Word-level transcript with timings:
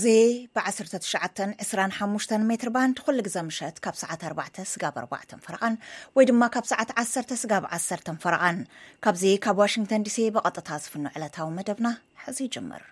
እዚ 0.00 0.08
ብ1925 0.56 2.46
ሜትርባንድ 2.50 2.96
ኩሉ 3.06 3.16
ግዜ 3.26 3.36
ምሸት 3.48 3.76
ካብ 3.84 3.96
ሰዓት 4.02 4.20
4ዕ 4.28 4.56
ስጋብ 4.72 4.94
4ባዕ 5.02 5.30
ፈረቓን 5.46 5.74
ወይ 6.18 6.24
ድማ 6.30 6.42
ካብ 6.54 6.64
ሰዓት 6.72 6.90
1ሰ 7.02 7.36
ስጋብ 7.42 7.64
1ሰር 7.78 8.02
ፈረቓን 8.24 8.58
ካብዚ 9.06 9.24
ካብ 9.46 9.60
ዋሽንግተን 9.64 10.06
ዲሲ 10.08 10.18
ብቐጥታ 10.36 10.68
ዝፍኑ 10.84 11.04
ዕለታዊ 11.18 11.48
መደብና 11.58 11.88
ሕዚ 12.24 12.38
ይጅምር 12.46 12.82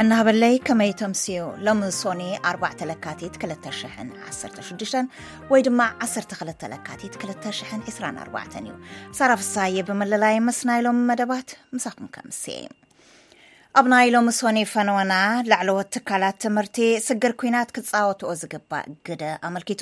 ዕና 0.00 0.14
በለይ 0.26 0.56
ከመይ 0.66 0.90
ተምስዩ 0.98 1.38
ሎሚ 1.66 1.80
ሶኒ 2.00 2.20
4ዕተ 2.50 2.80
ለካቲት 2.90 3.34
216 3.44 5.02
ወይ 5.52 5.60
ድማ 5.66 5.80
12 6.08 6.60
ለካቲት 6.72 7.14
224 7.22 8.58
እዩ 8.60 8.74
ሳራፍሳይ 9.20 9.76
ብመለላይ 9.90 10.36
መስናኢሎም 10.48 11.00
መደባት 11.10 11.50
ምሳኩምከምስ 11.76 12.40
ዩ 12.58 12.68
ኣብ 13.76 13.86
ና 13.92 13.96
ኢሎም 14.08 14.28
ሶኒ 14.36 14.58
ፈኖና 14.72 15.14
ላዕለዎት 15.50 15.88
ትካላት 15.94 16.36
ትምህርቲ 16.44 16.76
ስግር 17.06 17.32
ኩናት 17.40 17.70
ክፃወትኦ 17.76 18.30
ዝግባእ 18.42 18.86
ግደ 19.06 19.22
ኣመልኪቱ 19.48 19.80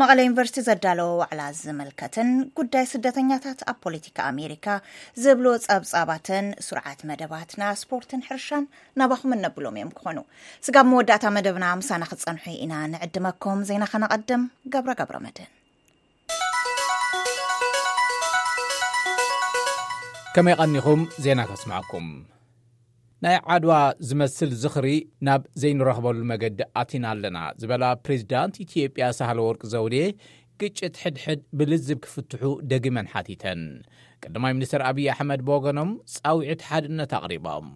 መቐለ 0.00 0.18
ዩኒቨርስቲ 0.26 0.58
ዘዳለወ 0.66 1.08
ዋዕላ 1.20 1.40
ዝምልከትን 1.60 2.28
ጉዳይ 2.58 2.84
ስደተኛታት 2.92 3.60
ኣብ 3.72 3.76
ፖለቲካ 3.86 4.18
ኣሜሪካ 4.32 4.66
ዝብሎ 5.22 5.46
ፀብፃባትን 5.66 6.48
ሱርዓት 6.66 7.00
መደባትና 7.10 7.62
ስፖርትን 7.82 8.22
ሕርሻን 8.28 8.66
ናባኹም 9.02 9.34
እነብሎም 9.38 9.78
እዮም 9.80 9.90
ክኾኑ 10.00 10.18
ስጋብ 10.66 10.86
መወዳእታ 10.92 11.26
መደብና 11.38 11.66
ምሳና 11.82 12.02
ክትፀንሑ 12.12 12.46
ኢና 12.66 12.74
ንዕድመኩም 12.94 13.60
ዜና 13.70 13.82
ከነቐድም 13.94 14.44
ገብረ 14.74 14.94
ገብረ 15.02 15.18
መድን 15.26 15.50
ከመይቀኒኹም 20.36 21.02
ዜና 21.26 21.40
ከስምዐኩም 21.50 22.06
ናይ 23.24 23.36
ዓድዋ 23.52 23.74
ዝመስል 24.06 24.50
ዝኽሪእ 24.62 24.98
ናብ 25.26 25.42
ዘይንረኽበሉ 25.60 26.18
መገዲ 26.30 26.58
ኣቲና 26.80 27.04
ኣለና 27.12 27.38
ዝበላ 27.60 27.84
ፕሬዚዳንት 28.06 28.54
ኢትዮጵያ 28.64 29.04
ሳሃለ 29.18 29.38
ወርቂ 29.46 29.62
ዘውልየ 29.74 30.06
ግጭት 30.62 30.96
ሕድሕድ 31.02 31.40
ብልዝብ 31.58 31.98
ክፍትሑ 32.06 32.42
ደጊመን 32.72 33.08
ሓቲተን 33.12 33.62
ቀዳማይ 34.24 34.52
ምኒስትር 34.58 34.82
ኣብዪ 34.88 35.06
ኣሕመድ 35.14 35.40
በወገኖም 35.48 35.90
ጻዊዒት 36.16 36.60
ሓድነት 36.68 37.14
ኣቕሪቦም 37.20 37.66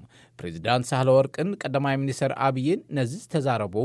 ፕሬዚዳንት 0.41 0.89
ሳህለ 0.91 1.09
ወርቅን 1.21 1.49
ቀዳማይ 1.63 1.97
ምኒስትር 2.05 2.33
ኣብይን 2.49 2.83
ነዚ 2.99 3.13
ዝተዛረቡ 3.23 3.77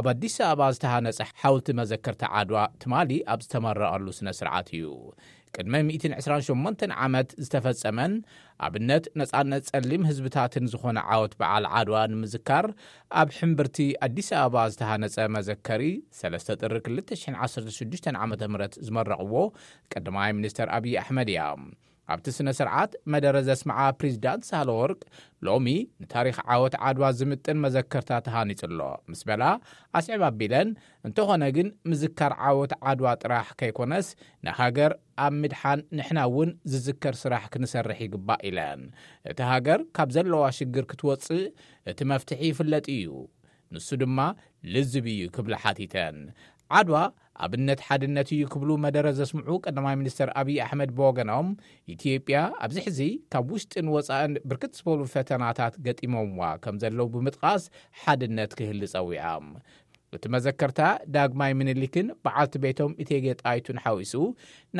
ኣብ 0.00 0.08
ኣዲስ 0.14 0.36
ኣበባ 0.48 0.68
ዝተሃነጸ 0.76 1.18
ሓውልቲ 1.44 1.68
መዘከርቲ 1.82 2.24
ዓድዋ 2.38 2.62
ትማሊ 2.84 3.12
ኣብ 3.34 3.42
ዝተመረቐሉ 3.46 4.06
ስነ 4.20 4.28
ስርዓት 4.40 4.68
እዩ 4.78 4.86
ቅድሚ 5.56 5.72
128 5.86 6.82
ዓመት 7.06 7.30
ዝተፈጸመን 7.46 8.12
ኣብነት 8.66 9.04
ነጻነት 9.20 9.64
ጸሊም 9.70 10.06
ህዝብታትን 10.10 10.68
ዝኾነ 10.72 10.98
ዓወት 11.14 11.34
በዓል 11.40 11.64
ዓድዋ 11.78 11.96
ንምዝካር 12.12 12.66
ኣብ 13.20 13.28
ሕምብርቲ 13.38 13.78
ኣዲስ 14.06 14.30
ኣበባ 14.44 14.64
ዝተሃነጸ 14.74 15.16
መዘከሪ 15.36 15.84
3 16.24 16.56
ጥሪ 16.62 16.72
216 17.12 18.12
ዓ 18.24 18.26
ም 18.32 18.34
ዝመረቕዎ 18.88 19.44
ቀዳማይ 19.94 20.32
ሚኒስተር 20.40 20.70
ኣብዪ 20.78 20.94
ኣሕመድ 21.04 21.30
እያ 21.34 21.42
ኣብቲ 22.12 22.26
ስነ 22.36 22.48
ስርዓት 22.58 22.92
መደረ 23.12 23.36
ዘስመዓ 23.48 23.80
ፕሬዚዳንት 23.98 24.42
ሳሎወርቅ 24.50 25.00
ሎሚ 25.46 25.66
ንታሪክ 26.02 26.36
ዓወት 26.54 26.74
ዓድዋ 26.88 27.04
ዝምጥን 27.18 27.58
መዘከርታ 27.64 28.10
ተሃኒፅሎ 28.26 28.80
ምስ 29.10 29.20
በላ 29.28 29.42
ኣስዕባ 29.98 30.24
ኣቢለን 30.32 30.68
እንተኾነ 31.08 31.44
ግን 31.56 31.68
ምዝካር 31.90 32.34
ዓወት 32.48 32.72
ዓድዋ 32.90 33.06
ጥራሕ 33.22 33.48
ከይኮነስ 33.60 34.08
ንሃገር 34.48 34.94
ኣብ 35.26 35.34
ምድሓን 35.42 35.82
ንሕና 35.98 36.18
እውን 36.30 36.52
ዝዝከር 36.72 37.16
ስራሕ 37.22 37.44
ክንሰርሕ 37.54 37.98
ይግባእ 38.06 38.42
ኢለን 38.50 38.82
እቲ 39.32 39.38
ሃገር 39.52 39.82
ካብ 39.98 40.10
ዘለዋ 40.16 40.44
ሽግር 40.58 40.86
ክትወፅእ 40.92 41.46
እቲ 41.92 42.00
መፍትሒ 42.12 42.42
ይፍለጥ 42.52 42.86
እዩ 42.96 43.08
ንሱ 43.74 43.88
ድማ 44.00 44.18
ልዝብ 44.74 45.04
እዩ 45.12 45.22
ክብላ 45.34 45.54
ሓቲተን 45.62 46.16
ዓድዋ 46.78 46.96
ኣብነት 47.44 47.80
ሓድነት 47.86 48.28
እዩ 48.34 48.40
ክብሉ 48.52 48.70
መደረ 48.84 49.06
ዘስምዑ 49.18 49.48
ቀዳማይ 49.66 49.94
ሚኒስትር 50.00 50.28
ኣብዪ 50.40 50.56
ኣሕመድ 50.64 50.90
ብወገኖም 50.98 51.46
ኢትዮጵያ 51.94 52.38
ኣብዚ 52.64 52.76
ሕዚ 52.86 53.00
ካብ 53.32 53.48
ውሽጥን 53.54 53.86
ወፃእን 53.94 54.34
ብርክት 54.48 54.72
ዝበሉ 54.78 55.00
ፈተናታት 55.14 55.74
ገጢሞምዋ 55.86 56.44
ከም 56.64 56.76
ዘለዉ 56.82 57.06
ብምጥቓስ 57.14 57.64
ሓድነት 58.02 58.52
ክህሊ 58.58 58.82
ጸዊዖ 58.94 59.24
እቲ 60.16 60.24
መዘከርታ 60.34 60.80
ዳግማይ 61.14 61.52
ምንሊክን 61.58 62.08
በዓልቲ 62.24 62.54
ቤቶም 62.64 62.92
እተይጌጣይቱን 63.02 63.78
ሓዊሱ 63.84 64.14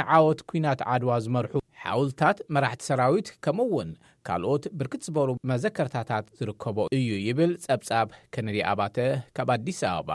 ንዓወት 0.00 0.40
ኲናት 0.50 0.80
ዓድዋ 0.94 1.12
ዝመርሑ 1.26 1.52
ሓውልታት 1.84 2.40
መራሕቲ 2.56 2.82
ሰራዊት 2.88 3.28
ከምኡ 3.44 3.68
ውን 3.76 3.90
ካልኦት 4.28 4.66
ብርክት 4.80 5.04
ዝበሉ 5.08 5.30
መዘከርታታት 5.52 6.26
ዝርከቦ 6.40 6.78
እዩ 6.98 7.08
ይብል 7.28 7.54
ጸብጻብ 7.66 8.08
ከነድ 8.36 8.58
ኣባ 8.72 8.80
ተ 8.98 9.08
ካብ 9.38 9.50
ኣዲስ 9.56 9.80
ኣበባ 9.96 10.12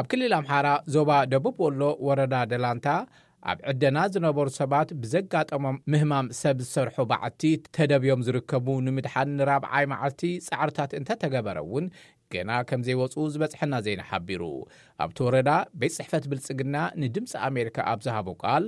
ኣብ 0.00 0.06
ክልል 0.10 0.32
ኣምሓራ 0.36 0.68
ዞባ 0.94 1.10
ደቡብ 1.32 1.56
ወሎ 1.64 1.82
ወረዳ 2.06 2.34
ደላንታ 2.50 2.86
ኣብ 3.50 3.58
ዕደና 3.70 3.98
ዝነበሩ 4.12 4.46
ሰባት 4.60 4.88
ብዘጋጠሞም 5.02 5.76
ምህማም 5.92 6.26
ሰብ 6.40 6.58
ዝሰርሑ 6.64 6.96
በዓቲ 7.10 7.42
ተደብዮም 7.76 8.20
ዝርከቡ 8.26 8.66
ንምድሓን 8.86 9.30
ንራብዓይ 9.40 9.86
ማዓልቲ 9.92 10.22
ጻዕርታት 10.46 10.92
እንተተገበረውን 10.98 11.86
ገና 12.34 12.50
ከም 12.70 12.82
ዘይወፁ 12.86 13.14
ዝበፅሐና 13.34 13.74
ዘይናሓቢሩ 13.88 14.42
ኣብቲ 15.06 15.18
ወረዳ 15.26 15.50
ቤት 15.82 15.94
ፅሕፈት 15.98 16.26
ብልጽግና 16.32 16.76
ንድምፂ 17.02 17.32
ኣሜሪካ 17.50 17.76
ኣብዝሃቦ 17.92 18.28
ቃል 18.44 18.66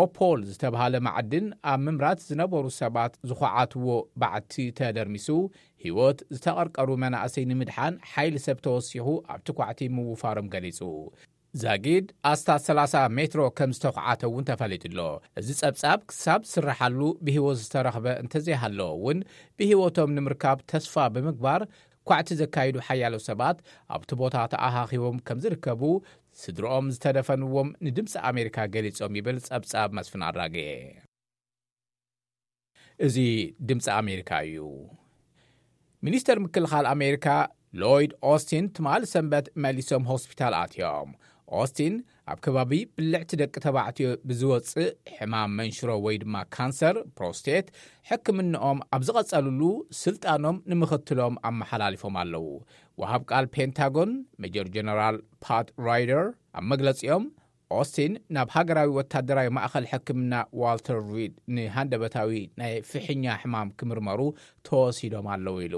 ኦፖል 0.00 0.40
ዝተብሃለ 0.50 0.94
ማዓድን 1.06 1.46
ኣብ 1.72 1.80
ምምራት 1.86 2.20
ዝነበሩ 2.28 2.64
ሰባት 2.82 3.12
ዝኩዓትዎ 3.30 3.88
ባዓቲ 4.22 4.54
ተደርሚሱ 4.80 5.26
ሂይወት 5.84 6.18
ዝተቐርቀሩ 6.34 6.90
መናእሰይ 7.04 7.44
ንምድሓን 7.52 7.94
ሓይሊ 8.10 8.34
ሰብ 8.46 8.58
ተወሲኹ 8.66 9.06
ኣብቲ 9.32 9.48
ኳዕቲ 9.58 9.80
ምውፋሮም 9.96 10.46
ገሊጹ 10.54 10.78
ዛጊድ 11.62 12.06
ኣስታት 12.30 12.60
3ላ0 12.68 13.10
ሜትሮ 13.18 13.42
ከም 13.58 13.70
ዝተኩዓተእውን 13.76 14.46
ተፈሊጡሎ 14.50 14.98
እዚ 15.40 15.48
ጸብጻብ 15.60 15.98
ክሳብ 16.10 16.40
ዝስራሓሉ 16.48 17.00
ብሂይወት 17.26 17.58
ዝተረኽበ 17.64 18.06
እንተዘይሃለ 18.22 18.78
እውን 18.96 19.20
ብህይወቶም 19.58 20.10
ንምርካብ 20.16 20.58
ተስፋ 20.72 20.94
ብምግባር 21.14 21.62
ኳዕቲ 22.10 22.28
ዘካይዱ 22.40 22.76
ሓያሎ 22.88 23.14
ሰባት 23.28 23.56
ኣብቲ 23.94 24.10
ቦታ 24.20 24.34
ተኣኻኺቦም 24.52 25.16
ከም 25.28 25.38
ዝርከቡ 25.44 25.82
ስድሮኦም 26.42 26.88
ዝተደፈንዎም 26.96 27.70
ንድምፂ 27.86 28.14
ኣሜሪካ 28.30 28.56
ገሊፆም 28.76 29.16
ይብል 29.20 29.38
ጸብጻብ 29.48 29.90
መስፍን 29.98 30.24
ኣራግየ 30.28 30.68
እዚ 33.06 33.16
ድምፂ 33.70 33.86
ኣሜሪካ 34.00 34.30
እዩ 34.50 34.60
ሚኒስተር 36.06 36.38
ምክልኻል 36.42 36.86
ኣሜሪካ 36.94 37.26
ሎይድ 37.82 38.12
ኣስትን 38.32 38.64
ትማል 38.76 39.02
ሰንበት 39.12 39.46
መሊሶም 39.64 40.02
ሆስፒታል 40.10 40.54
ኣትዮም 40.62 41.08
ኣስትን 41.62 41.94
ኣብ 42.32 42.38
ከባቢ 42.44 42.72
ብልዕቲ 42.96 43.30
ደቂ 43.40 43.54
ተባዕትዮ 43.64 44.08
ብዝወፅእ 44.28 44.90
ሕማም 45.14 45.50
መንሽሮ 45.60 45.88
ወይ 46.04 46.16
ድማ 46.24 46.36
ካንሰር 46.56 46.96
ፕሮስቴት 47.20 47.66
ሕክምኖኦም 48.10 48.80
ኣብ 48.96 49.02
ዝቐጸልሉ 49.08 49.62
ስልጣኖም 50.02 50.58
ንምኽትሎም 50.72 51.36
ኣመሓላልፎም 51.50 52.18
ኣለዉ 52.22 52.46
ወሃብ 53.02 53.24
ቃል 53.32 53.48
ፔንታጎን 53.56 54.12
መጀር 54.44 54.68
ጀነራል 54.76 55.18
ፓት 55.46 55.70
ራይደር 55.88 56.26
ኣብ 56.60 56.64
መግለጺኦም 56.74 57.26
ኦስትን 57.78 58.12
ናብ 58.34 58.48
ሃገራዊ 58.56 58.88
ወታደራዊ 58.96 59.48
ማእኸል 59.56 59.86
ሕክምና 59.92 60.34
ዋልተር 60.60 60.98
ሩድ 61.08 61.32
ንሃንደበታዊ 61.54 62.32
ናይ 62.60 62.74
ፍሕኛ 62.90 63.24
ሕማም 63.42 63.68
ክምርመሩ 63.78 64.20
ተወሲዶም 64.66 65.26
ኣለዉ 65.36 65.56
ኢሉ 65.66 65.76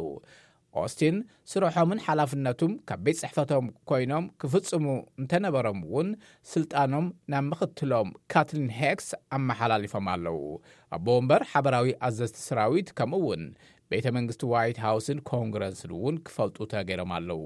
ኦስትን 0.82 1.16
ስርሖምን 1.50 2.02
ሓላፍነቱም 2.06 2.72
ካብ 2.88 3.00
ቤት 3.04 3.18
ፅሕፈቶም 3.22 3.68
ኮይኖም 3.90 4.26
ክፍጽሙ 4.42 4.84
እንተነበሮም 5.20 5.80
ውን 5.94 6.10
ስልጣኖም 6.52 7.06
ናብ 7.34 7.46
ምክትሎም 7.50 8.10
ካትሪን 8.34 8.68
ሄክስ 8.80 9.08
ኣመሓላልፎም 9.38 10.08
ኣለዉ 10.16 10.38
ኣቦወ 10.96 11.18
ንበር 11.24 11.42
ሓበራዊ 11.52 11.88
ኣዘዝቲ 12.08 12.38
ስራዊት 12.48 12.90
ከምኡ 12.98 13.22
ውን 13.30 13.44
ቤተ 13.92 14.06
መንግስቲ 14.16 14.42
ዋይትሃውስን 14.52 15.18
ኮንግረስን 15.30 15.92
እውን 15.96 16.16
ክፈልጡ 16.26 16.56
ተ 16.72 16.82
ገይሮም 16.88 17.12
ኣለዉ 17.16 17.40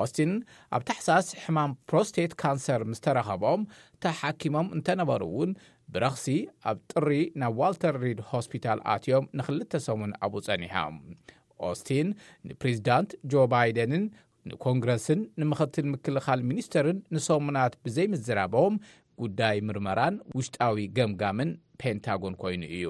ኦስትን 0.00 0.30
ኣብ 0.76 0.82
ተሕሳስ 0.88 1.26
ሕማም 1.44 1.72
ፕሮስተት 1.90 2.32
ካንሰር 2.42 2.82
ምስተረኸቦም 2.92 3.62
ተሓኪሞም 4.04 4.68
እንተነበሩ 4.76 5.22
እውን 5.32 5.50
ብረኽሲ 5.94 6.26
ኣብ 6.70 6.78
ጥሪ 6.92 7.10
ናብ 7.42 7.56
ዋልተር 7.62 7.96
ሪድ 8.04 8.20
ሆስፒታል 8.30 8.78
ኣትዮም 8.94 9.26
ንኽልተ 9.40 9.80
ሰሙን 9.88 10.14
ኣብኡ 10.26 10.38
ጸኒሖም 10.48 10.96
ኦስትን 11.70 12.08
ንፕሬዚዳንት 12.50 13.10
ጆ 13.34 13.44
ባይደንን 13.52 14.06
ንኮንግረስን 14.50 15.20
ንምኽትል 15.40 15.86
ምክልኻል 15.92 16.40
ሚኒስተርን 16.48 16.98
ንሰሙናት 17.16 17.74
ብዘይምዝራቦም 17.84 18.74
ጉዳይ 19.22 19.56
ምርመራን 19.68 20.14
ውሽጣዊ 20.38 20.78
ገምጋምን 20.98 21.50
ፔንታጎን 21.80 22.34
ኮይኑ 22.42 22.62
እዩ 22.78 22.88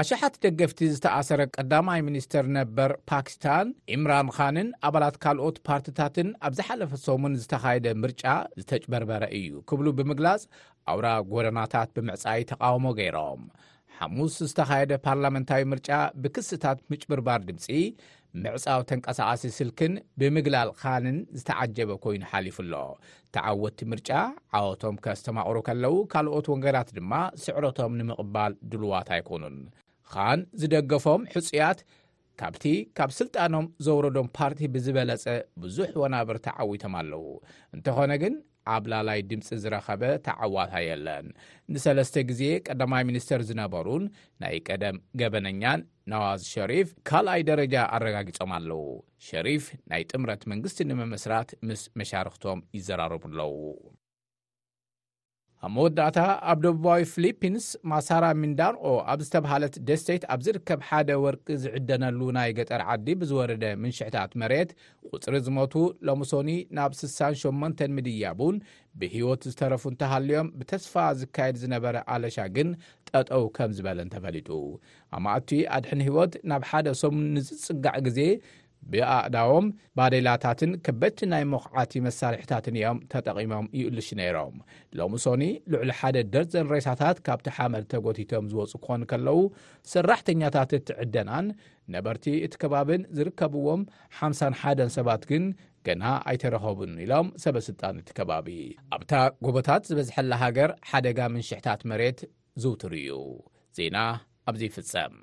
ኣሸሓት 0.00 0.34
ደገፍቲ 0.44 0.80
ዝተኣሰረ 0.94 1.42
ቀዳማይ 1.56 2.00
ሚኒስተር 2.06 2.44
ነበር 2.56 2.90
ፓኪስታን 3.10 3.68
ኢምራን 3.94 4.28
ካንን 4.36 4.68
ኣባላት 4.86 5.14
ካልኦት 5.22 5.58
ፓርቲታትን 5.68 6.28
ኣብዝሓለፈ 6.46 6.90
ሶሙን 7.04 7.36
ዝተኻየደ 7.42 7.88
ምርጫ 8.02 8.24
ዝተጭበርበረ 8.60 9.24
እዩ 9.38 9.50
ክብሉ 9.70 9.86
ብምግላጽ 9.98 10.42
ኣውራ 10.94 11.10
ጎደናታት 11.30 11.90
ብምዕጻኢ 11.98 12.42
ተቃወሞ 12.50 12.84
ገይሮም 12.98 13.44
ሓሙስ 14.00 14.36
ዝተኻየደ 14.50 14.92
ፓርላመንታዊ 15.06 15.62
ምርጫ 15.74 15.90
ብክስታት 16.24 16.80
ምጭብርባር 16.92 17.40
ድምፂ 17.48 17.68
ምዕጻዊ 18.44 18.80
ተንቀሳቐሲ 18.90 19.50
ስልክን 19.60 19.92
ብምግላል 20.20 20.70
ካንን 20.82 21.18
ዝተዓጀበ 21.40 21.90
ኮይኑ 22.04 22.22
ሓሊፉ 22.32 22.58
ኣሎ 22.66 22.74
ተዓወትቲ 23.36 23.82
ምርጫ 23.94 24.10
ዓወቶም 24.60 24.98
ከስተማቕሩ 25.06 25.56
ከለዉ 25.70 25.96
ካልኦት 26.14 26.50
ወንገራት 26.54 26.90
ድማ 27.00 27.14
ስዕረቶም 27.46 27.96
ንምቕባል 28.02 28.54
ዱልዋት 28.74 29.10
ኣይኮኑን 29.18 29.58
ኻን 30.14 30.40
ዝደገፎም 30.62 31.22
ሕፁያት 31.34 31.78
ካብቲ 32.40 32.64
ካብ 32.96 33.10
ስልጣኖም 33.20 33.66
ዘውረዶም 33.84 34.28
ፓርቲ 34.36 34.60
ብዝበለጸ 34.74 35.24
ብዙሕ 35.62 35.88
ወናበር 36.02 36.38
ተዓዊቶም 36.46 36.94
ኣለዉ 37.00 37.24
እንተኾነ 37.76 38.12
ግን 38.22 38.34
ኣብላላይ 38.74 39.20
ድምፂ 39.30 39.48
ዝረኸበ 39.62 40.02
ተዓዋታ 40.26 40.72
የለን 40.88 41.26
ንሰለስተ 41.74 42.24
ጊዜ 42.30 42.42
ቀዳማይ 42.68 43.02
ሚኒስተር 43.10 43.42
ዝነበሩን 43.50 44.04
ናይ 44.44 44.56
ቀደም 44.68 44.96
ገበነኛን 45.20 45.82
ነዋዝ 46.12 46.42
ሸሪፍ 46.54 46.88
ካልኣይ 47.10 47.44
ደረጃ 47.50 47.74
ኣረጋጊፆም 47.98 48.52
ኣለዉ 48.58 48.82
ሸሪፍ 49.28 49.66
ናይ 49.92 50.04
ጥምረት 50.12 50.42
መንግስቲ 50.54 50.80
ንመምስራት 50.90 51.52
ምስ 51.70 51.84
መሻርክቶም 52.00 52.62
ይዘራርቡ 52.78 53.22
ኣለዉ 53.30 53.52
ኣብ 55.64 55.70
መወዳእታ 55.74 56.18
ኣብ 56.50 56.58
ደቡባዊ 56.64 57.02
ፊሊፒንስ 57.12 57.66
ማሳራ 57.90 58.24
ሚንዳንኦ 58.40 58.84
ኣብ 59.12 59.20
ዝተብሃለት 59.26 59.76
ደስተይት 59.88 60.24
ኣብ 60.32 60.40
ዝርከብ 60.46 60.80
ሓደ 60.88 61.08
ወርቂ 61.24 61.46
ዝዕደነሉ 61.62 62.20
ናይ 62.36 62.50
ገጠር 62.58 62.82
ዓዲ 62.94 63.06
ብዝወረደ 63.20 63.64
ምንሽሕታት 63.84 64.32
መሬት 64.42 64.72
ቝፅሪ 65.12 65.36
ዝሞቱ 65.46 65.74
ሎሚ 66.08 66.22
ሶኒ 66.32 66.50
ናብ 66.78 66.92
68 67.00 67.80
ምድያቡን 67.98 68.58
ብህይወት 69.00 69.42
ዝተረፉ 69.52 69.82
እንተሃልዮም 69.92 70.50
ብተስፋ 70.58 70.94
ዝካየድ 71.22 71.56
ዝነበረ 71.64 71.96
ኣለሻ 72.16 72.38
ግን 72.58 72.68
ጠጠው 73.10 73.44
ከም 73.56 73.72
ዝበለን 73.78 74.12
ተፈሊጡ 74.16 74.50
ኣብ 75.14 75.20
ማእትዩ 75.28 75.62
ኣድሕን 75.78 76.02
ህወት 76.10 76.34
ናብ 76.52 76.62
ሓደ 76.72 76.86
ሰሙን 77.02 77.26
ንዝፅጋዕ 77.38 77.98
ግዜ 78.08 78.20
ብኣእዳቦም 78.90 79.66
ባደላታትን 79.98 80.70
ከበድቲ 80.86 81.20
ናይ 81.32 81.44
ሞቕዓቲ 81.52 81.92
መሳርሒታትን 82.06 82.76
እዮም 82.80 82.98
ተጠቒሞም 83.12 83.66
ይእሉሽ 83.78 84.08
ነይሮም 84.20 84.56
ሎሚ 84.98 85.14
ሶኒ 85.24 85.44
ልዑሊ 85.72 85.90
ሓደ 86.00 86.16
ደርዘን 86.34 86.68
ሬሳታት 86.74 87.18
ካብቲ 87.28 87.46
ሓመድ 87.56 87.84
ተጐቲቶም 87.94 88.46
ዝወፁ 88.52 88.72
ክኾኑ 88.84 89.02
ከለዉ 89.12 89.38
ሰራሕተኛታት 89.92 90.72
እትዕደናን 90.78 91.48
ነበርቲ 91.96 92.26
እቲ 92.46 92.54
ከባብን 92.62 93.02
ዝርከብዎም 93.16 93.82
ሓሳ1ደን 94.20 94.90
ሰባት 94.98 95.24
ግን 95.32 95.44
ገና 95.88 96.04
ኣይተረኸቡን 96.30 96.92
ኢሎም 97.04 97.28
ሰበስልጣን 97.44 97.98
እቲ 98.02 98.08
ከባቢ 98.18 98.48
ኣብታ 98.96 99.12
ጎቦታት 99.46 99.84
ዝበዝሐላ 99.90 100.32
ሃገር 100.44 100.72
ሓደጋ 100.92 101.18
ምንሽሕታት 101.34 101.82
መሬት 101.92 102.20
ዝውትር 102.64 102.94
እዩ 103.02 103.20
ዜና 103.78 103.98
ኣብዘ 104.50 104.60
ይፍጸም 104.70 105.14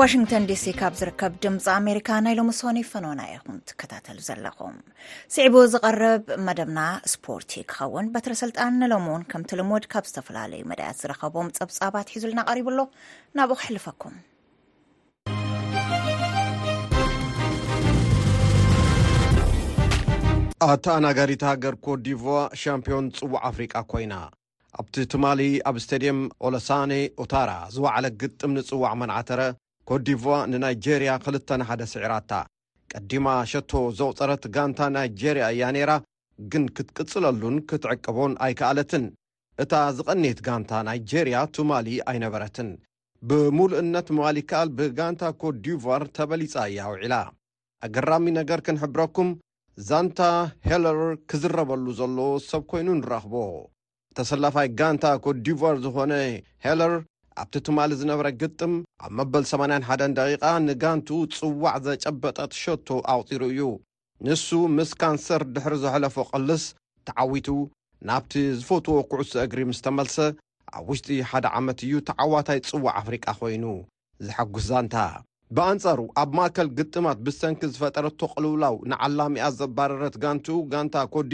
ዋሽንተን 0.00 0.44
ዲሲ 0.48 0.64
ካብ 0.80 0.92
ዝርከብ 0.98 1.32
ድምፂ 1.44 1.64
ኣሜሪካ 1.78 2.08
ናይ 2.24 2.34
ሎም 2.38 2.48
ስኒ 2.58 2.76
ፈኖና 2.90 3.20
ኢኹም 3.34 3.56
ትከታተሉ 3.68 4.18
ዘለኹም 4.28 4.76
ስዕቡ 5.34 5.54
ዝቐርብ 5.72 6.24
መደብና 6.46 6.80
ስፖርት 7.12 7.50
ክኸውን 7.72 8.06
በትረስልጣን 8.14 8.74
ንሎም 8.80 9.04
እውን 9.10 9.24
ከምቲ 9.32 9.50
ልሞድ 9.60 9.84
ካብ 9.92 10.04
ዝተፈላለዩ 10.10 10.60
መድያት 10.70 10.96
ዝረከቦም 11.02 11.48
ፀብፃባት 11.58 12.10
ሒዙልናቀሪቡ 12.14 12.66
ኣሎ 12.74 12.80
ናብኡክ 13.38 13.60
ሕልፈኩም 13.66 14.14
ኣተ 20.72 20.86
ኣናጋሪት 20.98 21.42
ሃገር 21.52 21.76
ኮርዲ 21.86 22.06
ሻምፒዮን 22.64 23.08
ፅዋዕ 23.22 23.42
ኣፍሪቃ 23.50 23.74
ኮይና 23.94 24.14
ኣብቲ 24.82 24.96
ትማሊ 25.14 25.42
ኣብ 25.70 25.78
ስተድየም 25.86 26.20
ኦለሳኔ 26.48 26.92
ኦታራ 27.24 27.50
ዝባዕለ 27.76 28.06
ግጥም 28.22 28.54
ንፅዋዕ 28.60 28.94
መናዓተረ 29.02 29.40
ኮዲ 29.88 30.08
ንናይጀርያ 30.50 31.10
ኽልተና1ደ 31.24 31.82
ስዒራታ 31.92 32.32
ቀዲማ 32.92 33.26
ሸቶ 33.50 33.72
ዘውጸረት 34.00 34.44
ጋንታ 34.54 34.80
ናይጄርያ 34.96 35.44
እያ 35.54 35.62
ነይራ 35.76 35.92
ግን 36.52 36.64
ክትቅጽለሉን 36.76 37.56
ክትዕቅቦን 37.70 38.32
ኣይከኣለትን 38.44 39.04
እታ 39.62 39.72
ዝቐኒት 39.96 40.38
ጋንታ 40.46 40.72
ናይጄርያ 40.88 41.38
ትማሊ 41.56 41.88
ኣይነበረትን 42.10 42.68
ብምሉእነት 43.30 44.08
መባሊ 44.16 44.36
ከኣል 44.50 44.68
ብጋንታ 44.76 45.22
ኮ 45.40 45.52
ዲር 45.64 46.04
ተበሊጻ 46.16 46.54
እያውዒላ 46.72 47.14
ኣገራሚ 47.86 48.24
ነገር 48.40 48.60
ክንሕብረኩም 48.66 49.30
ዛንታ 49.88 50.20
ሄለር 50.68 51.00
ክዝረበሉ 51.30 51.84
ዘሎ 52.00 52.18
ሰብ 52.48 52.62
ኰይኑ 52.76 52.88
ንረኽቦ 53.00 53.34
ተሰላፋይ 54.16 54.68
ጋንታ 54.78 55.04
ኮዲር 55.26 55.76
ዝዀነ 55.84 56.12
ሄለር 56.66 56.94
ኣብቲ 57.40 57.54
ትማሊ 57.66 57.90
ዝነበረ 58.00 58.26
ግጥም 58.40 58.72
ኣብ 59.04 59.10
መበል 59.18 59.44
81 59.50 60.02
ደቂቓ 60.18 60.42
ንጋንቱኡ 60.64 61.18
ጽዋዕ 61.36 61.74
ዘጨበጠት 61.86 62.50
ሸቶ 62.62 62.88
ኣውጺሩ 63.12 63.42
እዩ 63.52 63.60
ንሱ 64.26 64.46
ምስ 64.76 64.90
ካንሰር 65.00 65.42
ድሕሪ 65.54 65.74
ዘሕለፎ 65.84 66.16
ቕልስ 66.30 66.64
ተዓዊቱ 67.08 67.48
ናብቲ 68.08 68.32
ዝፈትዎ 68.58 68.98
ኵዕሶ 69.12 69.32
እግሪ 69.46 69.60
ምስተመልሰ 69.70 70.16
ኣብ 70.78 70.86
ውሽጢ 70.92 71.08
ሓደ 71.30 71.46
ዓመት 71.58 71.78
እዩ 71.86 71.94
ተዓዋታይ 72.08 72.58
ጽዋዕ 72.68 72.94
ኣፍሪቃ 73.00 73.26
ዀይኑ 73.42 73.64
ዘሓጕስዛንታ 74.26 74.94
ብኣንጻሩ 75.56 76.00
ኣብ 76.22 76.30
ማእከል 76.38 76.68
ግጥማት 76.78 77.18
ብሰንኪ 77.26 77.62
ዝፈጠረቶ 77.74 78.20
ቕልውላው 78.34 78.76
ንዓላሚ 78.90 79.34
ኣ 79.46 79.48
ዘባረረት 79.60 80.16
ጋንቱኡ 80.24 80.58
ጋንታ 80.74 80.96
ኮዲ 81.14 81.32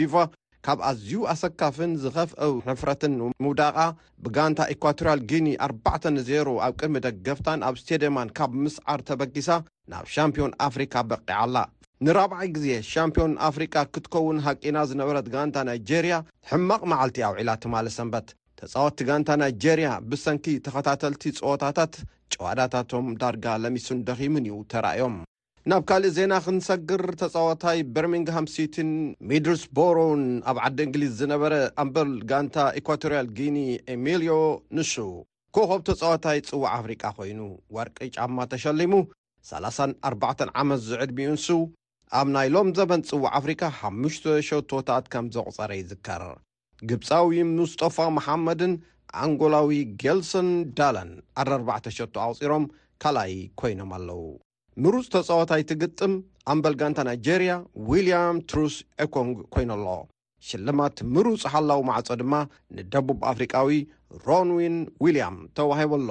ካብ 0.65 0.79
ኣዝዩ 0.89 1.11
ኣሰካፍን 1.31 1.91
ዝኸፍው 2.03 2.53
ሕፍረትን 2.67 3.13
ምውዳቓ 3.43 3.77
ብጋንታ 4.23 4.59
ኤኳቶርያል 4.73 5.19
ጊኒ 5.29 5.47
4ባ 5.67 5.85
0ሮ 6.29 6.49
ኣብ 6.65 6.73
ቅድሚ 6.79 6.95
ደገፍታን 7.05 7.63
ኣብ 7.67 7.75
ስቴደማን 7.81 8.33
ካብ 8.37 8.51
ምስዓር 8.63 9.01
ተበጊሳ 9.09 9.49
ናብ 9.91 10.07
ሻምፒዮን 10.15 10.53
ኣፍሪካ 10.67 10.95
በቂዓ 11.11 11.37
ኣላ 11.45 11.57
ንራብዒይ 12.05 12.47
ግዜ 12.55 12.65
ሻምፒዮን 12.91 13.33
ኣፍሪቃ 13.49 13.75
ክትከውን 13.93 14.39
ሃቂና 14.47 14.77
ዝነበረት 14.89 15.27
ጋንታ 15.35 15.55
ናይጀርያ 15.69 16.17
ሕማቕ 16.49 16.81
መዓልቲ 16.91 17.17
ኣውዒላ 17.29 17.49
ት 17.61 17.65
ማለ 17.73 17.85
ሰንበት 17.97 18.27
ተጻወቲ 18.59 18.99
ጋንታ 19.11 19.29
ናይጀርያ 19.43 19.89
ብሰንኪ 20.09 20.45
ተኸታተልቲ 20.65 21.23
ጽወታታት 21.39 21.95
ጨዋዳታቶም 22.33 23.07
ዳርጋ 23.23 23.45
ለሚሱን 23.63 23.99
ደኺሙን 24.09 24.47
እዩ 24.49 24.57
ተረእዮም 24.73 25.17
ናብ 25.71 25.81
ካልእ 25.89 26.11
ዜና 26.15 26.33
ኽንሰግር 26.43 27.01
ተጻዋታይ 27.21 27.79
ብርሚንግሃም 27.95 28.45
ሲቲን 28.51 28.91
ሚድልስ 29.29 29.63
ቦሮውን 29.77 30.21
ኣብ 30.49 30.57
ዓዲ 30.65 30.77
እንግሊዝ 30.87 31.11
ዝነበረ 31.21 31.53
ኣምበል 31.83 32.11
ጋንታ 32.29 32.55
ኢኳቶርያል 32.81 33.27
ጊኒ 33.37 33.57
ኤሚልዮ 33.95 34.35
ንሱ 34.77 34.93
ከኸብ 35.57 35.81
ተጻዋታይ 35.89 36.39
ጽዋዕ 36.49 36.71
ኣፍሪቃ 36.79 37.03
ዀይኑ 37.17 37.41
ወርቂ 37.77 37.97
ጫማ 38.17 38.37
ተሸሊሙ 38.53 38.93
34 39.51 40.45
ዓመት 40.63 40.81
ዝዕድሚኡ 40.87 41.31
ንሱ 41.35 41.49
ኣብ 42.21 42.29
ናይ 42.37 42.49
ሎም 42.55 42.69
ዘበን 42.79 43.03
ጽዋዕ 43.11 43.29
ኣፍሪካ 43.41 43.61
5ሙሽ 43.89 44.15
ሸቶታት 44.51 45.07
ከም 45.15 45.27
ዘቝጸረ 45.37 45.69
ይዝከር 45.81 46.25
ግብጻዊ 46.91 47.37
ሙስጠፋ 47.59 47.97
መሓመድን 48.19 48.75
ኣንጐላዊ 49.25 49.73
ጌልሶን 50.03 50.49
ዳላን 50.79 51.11
ኣር4ዕሸቶ 51.43 52.15
ኣውጺሮም 52.27 52.65
ካልኣይ 53.03 53.33
ኰይኖም 53.65 53.93
ኣለዉ 54.01 54.21
ምሩጽ 54.83 55.05
ተጻወታይቲ 55.13 55.69
ግጥም 55.81 56.11
ኣምበል 56.51 56.73
ጋንታ 56.79 56.99
ናይጀርያ 57.07 57.53
ዊልያም 57.87 58.37
ትሩስ 58.49 58.75
ኤኮንግ 59.03 59.37
ኰይኑ 59.57 59.69
ኣሎ 59.75 59.85
ሽልማት 60.47 60.97
ምሩጽ 61.13 61.43
ሓላዊ 61.53 61.79
ማዕጾ 61.89 62.07
ድማ 62.21 62.33
ንደቡብ 62.77 63.17
ኣፍሪቃዊ 63.31 63.69
ሮንዊን 64.25 64.75
ዊልያም 65.03 65.37
ተዋሂበ 65.59 65.93
ኣሎ 66.01 66.09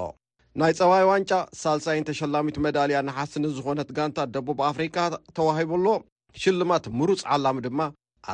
ናይ 0.60 0.72
ጸባይ 0.78 1.04
ዋንጫ 1.10 1.30
ሳል0ይን 1.60 2.06
ተሸላሚት 2.08 2.58
ሜዳልያ 2.64 2.98
ንሓስን 3.08 3.46
ዝኾነት 3.56 3.88
ጋንታ 3.98 4.18
ደቡብ 4.34 4.60
ኣፍሪቃ 4.70 4.96
ተዋሂበ 5.38 5.70
ሎ 5.84 5.94
ሽልማት 6.42 6.84
ምሩጽ 6.98 7.22
ዓላሚ 7.34 7.60
ድማ 7.68 7.80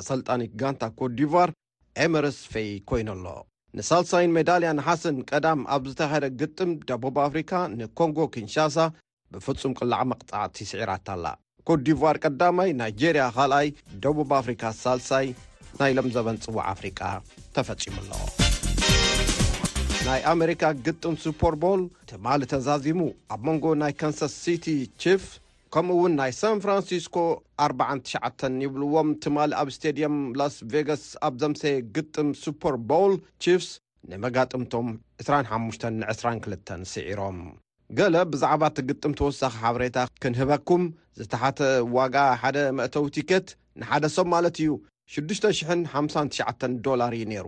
ኣሰልጣኒት 0.00 0.52
ጋንታ 0.62 0.82
ኮት 1.00 1.14
ዲር 1.20 1.50
ኤምርስ 2.06 2.38
ፌይ 2.54 2.70
ኰይኑ 2.94 3.08
ሎ 3.24 3.38
ንሳልሳይን 3.78 4.34
ሜዳልያ 4.38 4.70
ንሓስን 4.80 5.16
ቀዳም 5.30 5.60
ኣብ 5.74 5.84
ዝተባሃደ 5.90 6.24
ግጥም 6.40 6.70
ደቡብ 6.90 7.16
ኣፍሪካ 7.28 7.52
ንኮንጎ 7.78 8.18
ኪንሻሳ 8.36 8.76
ብፍጹም 9.34 9.72
ቅላዕ 9.80 10.00
መቅጻዕቲ 10.10 10.56
ስዒራትኣላ 10.70 11.26
ኮት 11.68 11.80
ዲር 11.86 12.16
ቀዳማይ 12.24 12.70
ናይጄርያ 12.80 13.24
ካልኣይ 13.36 13.68
ደቡብ 14.04 14.30
አፍሪካ 14.40 14.62
ሳልሳይ 14.82 15.26
ናይ 15.80 15.92
ሎም 15.96 16.08
ዘበን 16.14 16.38
ጽዋዕ 16.44 16.64
አፍሪቃ 16.72 17.00
ተፈጺሙ 17.56 17.94
ኣሎ 18.02 18.10
ናይ 20.06 20.20
ኣሜሪካ 20.32 20.62
ግጥም 20.86 21.14
ሱፐር 21.24 21.54
ቦል 21.62 21.82
ትማሊ 22.10 22.42
ተዛዚሙ 22.52 23.00
ኣብ 23.34 23.42
መንጎ 23.48 23.64
ናይ 23.82 23.92
ካንሳስ 24.00 24.34
ሲቲ 24.44 24.66
ቺፍ 25.02 25.24
ከምኡውን 25.74 26.12
ናይ 26.20 26.32
ሳን 26.40 26.58
ፍራንሲስኮ 26.64 27.18
49 27.66 28.58
ይብልዎም 28.64 29.10
ትማሊ 29.24 29.50
ኣብ 29.60 29.68
እስተዲየም 29.72 30.16
ላስ 30.40 30.56
ቬጋስ 30.72 31.04
ኣብ 31.28 31.36
ዘምሰ 31.42 31.62
ግጥም 31.98 32.30
ሱፐር 32.44 32.76
ቦል 32.92 33.14
ቺፍስ 33.44 33.70
ንመጋጥምቶም 34.12 34.88
25 35.26 35.88
ን22 36.02 36.86
ስዒሮም 36.92 37.40
ገለ 37.98 38.16
ብዛዕባ 38.32 38.62
እቲ 38.70 38.78
ግጥም 38.88 39.14
ተወሳኺ 39.18 39.52
ሓበሬታ 39.62 39.98
ክንህበኩም 40.22 40.82
ዝተሓተ 41.18 41.58
ዋጋ 41.96 42.14
ሓደ 42.42 42.56
መእተው 42.76 43.04
ቲኬት 43.14 43.46
ንሓደ 43.80 44.04
ሰብ 44.14 44.26
ማለት 44.34 44.54
እዩ 44.62 44.70
659 45.16 46.88
ላር 47.00 47.12
እዩ 47.16 47.22
ነይሩ 47.32 47.46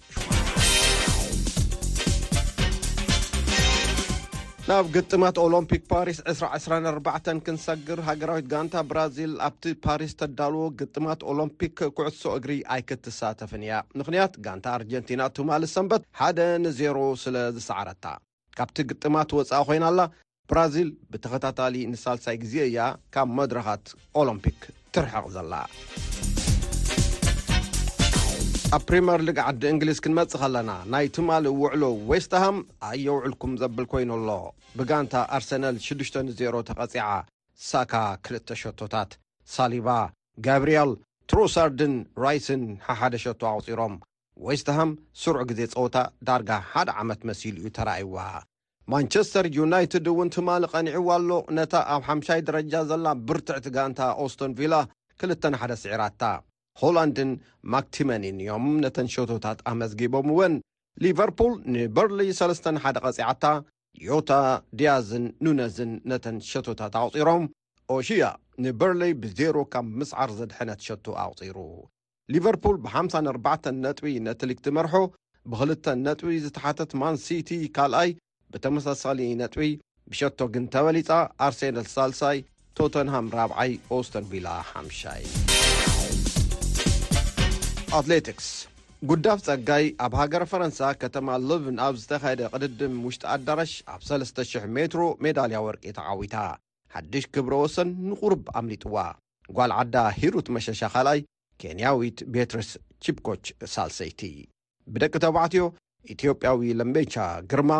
ናብ 4.71 4.87
ግጥማት 4.95 5.35
ኦሎምፒክ 5.43 5.83
ፓሪስ 5.91 6.17
224 6.31 7.39
ክንሰግር 7.45 7.99
ሃገራዊት 8.09 8.45
ጋንታ 8.51 8.75
ብራዚል 8.89 9.31
ኣብቲ 9.47 9.63
ፓሪስ 9.85 10.11
ተዳልዎ 10.19 10.65
ግጥማት 10.79 11.21
ኦሎምፒክ 11.31 11.75
ኩዕሶ 11.97 12.21
እግሪ 12.39 12.51
ኣይክትሳተፍን 12.75 13.63
እያ 13.67 13.79
ምኽንያት 13.99 14.33
ጋንታ 14.47 14.65
ኣርጀንቲና 14.79 15.25
ትማሊ 15.37 15.63
ሰንበት 15.75 16.03
ሓደ 16.19 16.39
ንዜሮ 16.65 16.97
ስለ 17.23 17.35
ዝሰዓረታ 17.55 18.05
ካብቲ 18.59 18.77
ግጥማት 18.91 19.33
ወጻኢ 19.39 19.65
ኾይና 19.69 19.87
ኣላ 19.93 20.03
ብራዚል 20.53 20.91
ብተኸታታሊ 21.13 21.85
ንሳልሳይ 21.93 22.37
ጊዜ 22.43 22.55
እያ 22.71 22.81
ካብ 23.17 23.31
መድረኻት 23.41 23.85
ኦሎምፒክ 24.21 24.61
ትርሐቕ 24.97 25.25
ዘላ 25.37 25.55
ኣብ 28.75 28.83
ፕሪምር 28.89 29.19
ሊግ 29.27 29.37
ዓዲ 29.49 29.61
እንግሊዝ 29.73 29.99
ክንመጽእ 30.05 30.39
ኸለና 30.41 30.71
ናይ 30.93 31.05
ትማሊ 31.15 31.45
ውዕሉ 31.61 31.83
ዌስትሃም 32.09 32.57
ኣየውዕልኩም 32.89 33.53
ዘብል 33.61 33.85
ኰይኑ 33.93 34.11
ኣሎ 34.17 34.29
ብጋንታ 34.77 35.13
ኣርሰነል 35.37 35.77
6 35.85 36.01
0ሮ 36.09 36.55
ተቐጺዓ 36.67 37.05
ሳካ 37.69 37.93
2 38.29 38.51
ሸቶታት 38.61 39.13
ሳሊባ 39.55 39.87
ጋብርኤል 40.47 40.91
ትሩሳርድን 41.31 41.95
ራይስን 42.25 42.63
ሓሓደ 42.89 43.13
ሸቶ 43.23 43.41
ኣውጺሮም 43.53 43.95
ዌስት 44.47 44.67
ሃም 44.79 44.91
ስርዑ 45.21 45.41
ግዜ 45.51 45.61
ጾውታ 45.73 45.97
ዳርጋ 46.29 46.51
ሓደ 46.73 46.89
ዓመት 47.03 47.23
መሲል 47.29 47.57
እዩ 47.61 47.67
ተረይዋ 47.77 48.17
ማንቸስተር 48.93 49.47
ዩናይትድ 49.57 50.09
እውን 50.13 50.31
ትማሊ 50.37 50.63
ቐኒዕዋ 50.75 51.07
ኣሎ 51.19 51.31
ነታ 51.59 51.73
ኣብ 51.95 52.03
5ሻይ 52.15 52.43
ደረጃ 52.49 52.73
ዘላ 52.91 53.07
ብርትዕቲ 53.29 53.67
ጋንታ 53.79 53.99
ኦስቶንቪላ 54.27 54.73
21ደ 55.25 55.71
ሲዒራታ 55.85 56.21
ሆላንድን 56.81 57.31
ማክቲመኒን 57.73 58.37
እዮም 58.43 58.65
ነተን 58.83 59.07
ሸቶታት 59.15 59.59
ኣመዝጊቦም 59.71 60.27
እውን 60.33 60.53
ሊቨርፑል 61.03 61.53
ንበርለይ 61.73 62.29
3ስ1 62.39 62.97
ቐጺዕታ 63.05 63.45
ዮታ 64.09 64.31
ድያዝን 64.79 65.25
ኑነዝን 65.45 65.91
ነተን 66.11 66.37
ሸቶታት 66.49 66.95
ኣቕጺሮም 67.01 67.45
ኦሽያ 67.95 68.23
ንበርለይ 68.63 69.13
ብዜሮ 69.23 69.57
ካብ 69.73 69.87
ምስዓር 69.99 70.31
ዘድሐነት 70.39 70.81
ሸቶ 70.87 71.05
ኣቕጺሩ 71.25 71.57
ሊቨርፑል 72.33 72.75
ብ54 72.85 73.69
ነጥቢ 73.85 74.07
ነቲሊክቲ 74.29 74.67
መርሖ 74.77 74.93
ብኽልተ 75.51 75.85
ነጥቢ 76.05 76.33
ዝተሓተት 76.45 76.91
ማንሲቲ 77.03 77.49
ካልኣይ 77.77 78.11
ብተመሳሳሊ 78.53 79.19
ነጥቢ 79.41 79.67
ብሸቶ 80.11 80.39
ግን 80.55 80.65
ተበሊጻ 80.75 81.09
ኣርሴነል 81.47 81.87
ሳልሳይ 81.95 82.37
ቶተንሃም 82.79 83.29
ራብዓይ 83.39 83.73
ኦስተንቪላ 83.97 84.47
ሓምሻይ 84.73 85.23
ኣትሌቲክስ 87.97 88.47
ጕዳፍ 89.09 89.39
ጸጋይ 89.45 89.85
ኣብ 90.05 90.13
ሃገር 90.19 90.43
ፈረንሳ 90.51 90.79
ከተማ 91.01 91.27
ሎብን 91.49 91.77
ኣብ 91.85 91.93
ዝተኻየደ 92.01 92.41
ቕድድም 92.53 92.93
ውሽጢ 93.05 93.23
ኣዳራሽ 93.35 93.73
ኣብ 93.93 94.01
3,000 94.09 94.65
ሜትሮ 94.77 95.03
ሜዳልያ 95.25 95.59
ወርቂ 95.67 95.83
ተዓዊታ 95.97 96.35
ሓድሽ 96.95 97.25
ክብሮ 97.37 97.53
ወሰን 97.63 97.89
ንቝርብ 98.09 98.41
ኣምሊጥዋ 98.61 98.95
ጓል 99.59 99.73
ዓዳ 99.79 99.95
ሂሩት 100.21 100.49
መሸሻ 100.57 100.81
ኻልኣይ 100.95 101.21
ኬንያዊት 101.63 102.19
ቤትሪስ 102.35 102.69
ቺፕኮች 103.07 103.45
ሳልሰይቲ 103.75 104.21
ብደቂ 104.95 105.13
ተባዕትዮ 105.25 105.65
ኢትዮጵያዊ 106.15 106.61
ለምቤቻ 106.81 107.15
ግርማ 107.53 107.71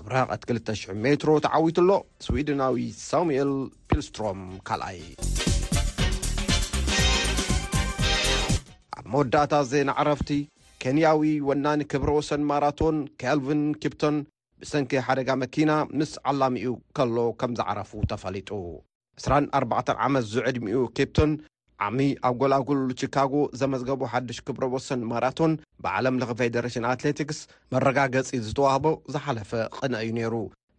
ኣብ 0.00 0.06
ራቐት 0.16 0.42
2,00 0.56 0.98
ሜትሮ 1.06 1.34
ተዓዊቱ 1.46 1.78
ኣሎ 1.86 1.92
ስዊድናዊ 2.28 2.84
ሳሙኤል 3.08 3.52
ፒልስትሮም 3.90 4.42
ካልኣይ 4.70 5.00
መወዳእታ 9.12 9.54
ዜና 9.70 9.90
ዓረፍቲ 10.02 10.28
ኬንያዊ 10.82 11.20
ወና 11.48 11.66
ክብረ 11.92 12.10
ወሰን 12.18 12.42
ማራቶን 12.50 12.96
ካልቪን 13.20 13.62
ኬፕቶን 13.82 14.16
ብሰንኪ 14.60 14.92
ሓደጋ 15.06 15.28
መኪና 15.42 15.70
ምስ 15.98 16.12
ዓላሚኡ 16.30 16.70
ከሎ 16.96 17.16
ከም 17.40 17.52
ዝዓረፉ 17.58 17.90
ተፈሊጡ 18.12 18.50
2ራ4 19.24 19.94
ዓመት 20.06 20.24
ዝዕድሚኡ 20.32 20.78
ኬፕቶን 20.98 21.32
ዓሚ 21.86 21.98
ኣብ 22.28 22.36
ጐላግልሉ 22.44 22.86
ቺካጎ 23.00 23.34
ዘመዝገቡ 23.62 24.00
ሓድሽ 24.12 24.38
ክብረ 24.46 24.64
ወሰን 24.76 25.02
ማራቶን 25.10 25.54
ብዓለም 25.86 26.20
ለ 26.22 26.28
ፌደሬሽን 26.40 26.88
ኣትሌቲክስ 26.92 27.40
መረጋገጺ 27.76 28.28
ዝተዋህቦ 28.46 28.86
ዝሓለፈ 29.16 29.50
ቕነ 29.78 29.92
እዩ 30.04 30.12
ነይሩ 30.20 30.34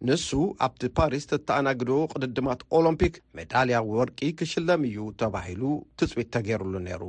ንሱ 0.08 0.28
ኣብቲ 0.68 0.82
ፓሪስ 0.98 1.26
እተኣናግዶ 1.38 1.90
ቕድድማት 2.14 2.62
ኦሎምፒክ 2.80 3.14
ሜዳልያ 3.38 3.78
ወርቂ 3.96 4.20
ክሽለም 4.40 4.82
እዩ 4.90 5.06
ተባሂሉ 5.22 5.62
ትጽቢት 6.00 6.30
ተገይሩሉ 6.36 6.74
ነይሩ 6.88 7.02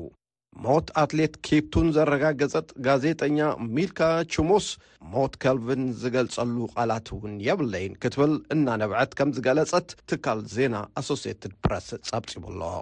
ሞት 0.63 0.87
ኣትሌት 1.01 1.33
ኬፕቱን 1.45 1.87
ዘረጋገዘት 1.95 2.67
ጋዜጠኛ 2.85 3.39
ሚልካ 3.75 3.99
ችሙስ 4.33 4.67
ሞት 5.13 5.33
ከልብን 5.43 5.81
ዝገልጸሉ 6.01 6.55
ቓላት 6.75 7.07
እውን 7.15 7.33
የብለይን 7.47 7.97
ክትብል 8.03 8.33
እናነብዐት 8.55 9.11
ከም 9.19 9.31
ዝገለፀት 9.37 9.89
ትካል 10.11 10.41
ዜና 10.55 10.75
ኣሶስትድ 11.01 11.53
ፕረስ 11.65 11.89
ጸብፂቡ 12.09 12.43
ኣሎዎ 12.51 12.73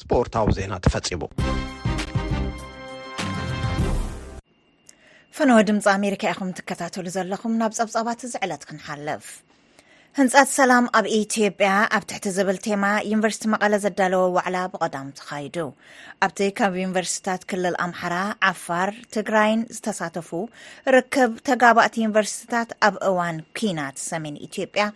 ስፖርታዊ 0.00 0.48
ዜና 0.58 0.72
ተፈፂቡ 0.86 1.22
ፍነወ 5.38 5.58
ድምፂ 5.68 5.86
ኣሜሪካ 5.98 6.22
ኢኹም 6.34 6.48
ትከታተሉ 6.58 7.06
ዘለኹም 7.16 7.56
ናብ 7.60 7.72
ጸብጻባት 7.78 8.22
እዚ 8.26 8.34
ዕለት 8.44 8.62
ክንሓልፍ 8.70 9.26
ህንፃት 10.18 10.48
ሰላም 10.58 10.86
ኣብ 10.98 11.06
ኢትዮ 11.16 11.42
ያ 11.66 11.72
ኣብ 11.96 12.04
ትሕቲ 12.10 12.26
ዝብል 12.36 12.56
ቴማ 12.64 12.84
ዩኒቨርሲቲ 13.10 13.44
መቐለ 13.52 13.74
ዘዳለወ 13.84 14.22
ዋዕላ 14.36 14.56
ብቐዳም 14.72 15.08
ተካይዱ 15.18 15.56
ኣብቲ 16.26 16.40
ካብ 16.58 16.72
ዩኒቨርስትታት 16.80 17.42
ክልል 17.50 17.76
ኣምሓራ 17.84 18.16
ዓፋር 18.50 18.90
ትግራይን 19.16 19.60
ዝተሳተፉ 19.76 20.30
ርከብ 20.94 21.30
ተጋባእቲ 21.50 21.94
ዩኒቨርስቲታት 22.06 22.72
ኣብ 22.88 22.96
እዋን 23.10 23.38
ኩናት 23.60 23.96
ሰሜን 24.08 24.36
ኢትዮ 24.46 24.64
ያ 24.82 24.86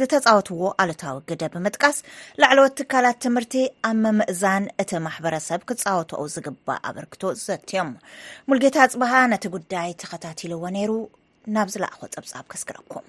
ዝተፃወትዎ 0.00 0.60
ኣሎታዊ 0.84 1.16
ግደ 1.30 1.42
ብምጥቃስ 1.54 1.98
ላዕለዎት 2.42 2.74
ትካላት 2.82 3.18
ትምህርቲ 3.26 3.54
ኣብ 3.90 3.96
ምምእዛን 4.04 4.66
እቲ 4.84 4.92
ማሕበረሰብ 5.08 5.62
ክፃወትኡ 5.72 6.24
ዝግባእ 6.36 6.80
ኣበርክቶ 6.90 7.22
ዝዘትዮም 7.40 7.92
ሙልጌታ 8.50 8.76
ፅበሃ 8.94 9.14
ነቲ 9.34 9.44
ጉዳይ 9.58 9.92
ተኸታትልዎ 10.02 10.62
ነይሩ 10.78 10.92
ናብ 11.56 11.68
ዝላኣኮ 11.74 12.02
ፀብፃብ 12.14 12.46
ከስክረኩም 12.54 13.06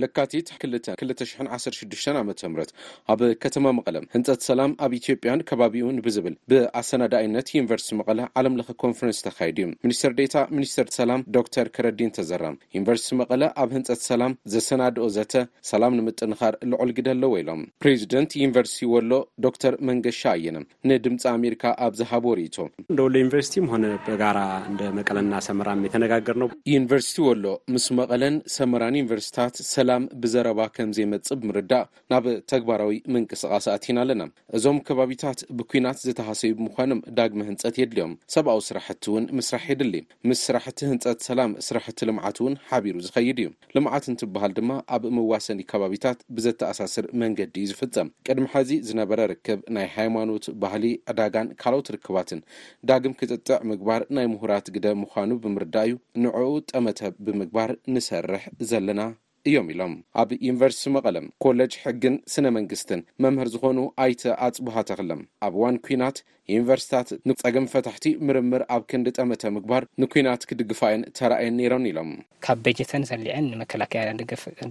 ለካቲት 0.00 0.48
2ል 0.62 1.10
216ሽ 1.20 2.04
ዓ 2.20 2.22
ምረት 2.52 2.70
ኣብ 3.12 3.20
ከተማ 3.42 3.64
መቐለ 3.78 3.96
ህንፀት 4.14 4.40
ሰላም 4.48 4.72
ኣብ 4.84 4.92
ኢትዮጵያን 5.00 5.44
ከባቢኡ 5.48 5.86
ብዝብል 6.06 6.34
ብኣሰናድይነት 6.50 7.46
ዩኒቨርሲቲ 7.58 7.92
መቐለ 8.00 8.20
ዓለምለ 8.40 8.60
ኮንፈረንስ 8.84 9.18
ተካይድ 9.26 9.58
እዩ 9.62 9.66
ሚኒስተር 9.86 10.12
ዴታ 10.20 10.36
ሚኒስተር 10.56 10.86
ሰላም 10.98 11.24
ዶተር 11.36 11.68
ከረዲን 11.76 12.12
ተዘራም 12.18 12.56
ዩኒቨርሲቲ 12.76 13.12
መቐለ 13.22 13.42
ኣብ 13.64 13.70
ህንፀት 13.76 14.02
ሰላም 14.10 14.34
ዘሰናድኦ 14.54 15.06
ዘተ 15.16 15.34
ሰላም 15.70 15.96
ንምጥንካር 15.98 16.56
ልዕልግደ 16.72 17.08
ኣለዎ 17.16 17.32
ኢሎም 17.42 17.62
ፕሬዚደንት 17.84 18.30
ዩኒቨርሲቲ 18.42 18.82
ወሎ 18.94 19.12
ዶር 19.46 19.74
መንገሻ 19.90 20.22
ኣየነ 20.36 20.56
ንድምፂ 20.92 21.22
ኣሜሪካ 21.36 21.64
ኣብዝሃብ 21.88 22.22
ወርእቶ 22.32 22.56
እንወሎ 22.90 23.14
ዩኒቨርስቲኮነ 23.24 23.84
ብጋራ 24.08 24.38
እን 24.70 24.78
መቀለና 25.00 25.34
ሰመራ 25.48 25.68
ተነጋገርነ 25.96 26.44
ዩኒቨርስቲ 26.76 27.16
ወሎ 27.28 27.44
ምስ 27.74 27.84
መቐለን 28.00 28.34
ሰመራን 28.58 28.96
ዩኒቨርስታት 29.00 29.54
ሰላም 29.80 30.04
ብዘረባ 30.22 30.60
ከም 30.76 30.88
ዘይመፅእ 30.96 31.36
ብምርዳእ 31.42 31.84
ናብ 32.12 32.24
ተግባራዊ 32.52 32.94
ምንቅስቃስ 33.14 33.66
ኣትና 33.74 33.98
ኣለና 34.04 34.22
እዞም 34.56 34.78
ከባቢታት 34.86 35.38
ብኩናት 35.58 35.98
ዘተሃሰዩ 36.06 36.50
ብምኳኖም 36.58 37.00
ዳግሚ 37.18 37.40
ህንፀት 37.48 37.76
የድልዮም 37.80 38.12
ሰብኣዊ 38.34 38.58
ስራሕቲ 38.68 39.04
እውን 39.12 39.24
ምስራሕ 39.38 39.64
የድሊ 39.72 39.94
ምስ 40.30 40.40
ስራሕቲ 40.48 40.80
ህንፀት 40.90 41.20
ሰላም 41.28 41.52
ስራሕቲ 41.68 42.00
ልምዓት 42.10 42.40
እውን 42.42 42.56
ሓቢሩ 42.70 42.96
ዝኸይድ 43.06 43.38
እዩ 43.44 43.48
ልምዓት 43.78 44.04
እንትበሃል 44.12 44.54
ድማ 44.58 44.72
ኣብ 44.96 45.06
መዋሰኒ 45.18 45.62
ከባቢታት 45.70 46.18
ብዘተኣሳስር 46.38 47.08
መንገዲ 47.22 47.54
እዩ 47.62 47.70
ዝፍፀም 47.72 48.10
ቅድሚ 48.28 48.46
ሓዚ 48.54 48.70
ዝነበረ 48.90 49.20
ርክብ 49.34 49.62
ናይ 49.78 49.88
ሃይማኖት 49.96 50.46
ባህሊ 50.64 50.84
ዕዳጋን 51.12 51.50
ካልኦት 51.62 51.90
ርክባትን 51.96 52.42
ዳግም 52.90 53.16
ክጥጥዕ 53.22 53.58
ምግባር 53.72 54.04
ናይ 54.18 54.28
ምሁራት 54.34 54.68
ግደ 54.76 54.86
ምኳኑ 55.04 55.30
ብምርዳ 55.46 55.74
እዩ 55.88 55.96
ንዕኡ 56.26 56.46
ጠመተ 56.72 57.00
ብምግባር 57.26 57.72
ንሰርሕ 57.96 58.44
ዘለና 58.72 59.00
እዮም 59.48 59.68
ኢሎም 59.72 59.92
ኣብ 60.20 60.30
ዩኒቨርስቲ 60.46 60.84
መቐለም 60.96 61.26
ኮለጅ 61.44 61.72
ሕግን 61.84 62.14
ስነመንግስትን 62.32 63.00
መምህር 63.24 63.48
ዝኾኑ 63.54 63.78
ኣይተኣፅቡሃተክለም 64.04 65.20
ኣብ 65.46 65.54
ዋን 65.62 65.76
ኩናት 65.86 66.16
ዩኒቨርስታት 66.54 67.08
ንፀገም 67.28 67.66
ፈታሕቲ 67.72 68.06
ምርምር 68.28 68.62
ኣብ 68.76 68.82
ክንዲጠመተ 68.90 69.42
ምግባር 69.56 69.82
ንኩናት 70.04 70.44
ክድግፋእን 70.50 71.06
ተረእየን 71.18 71.56
ነሮን 71.60 71.86
ኢሎም 71.92 72.10
ካብ 72.46 72.60
በጀተን 72.66 73.04
ሰሊዐን 73.12 73.48
ንመከላከያ 73.54 74.04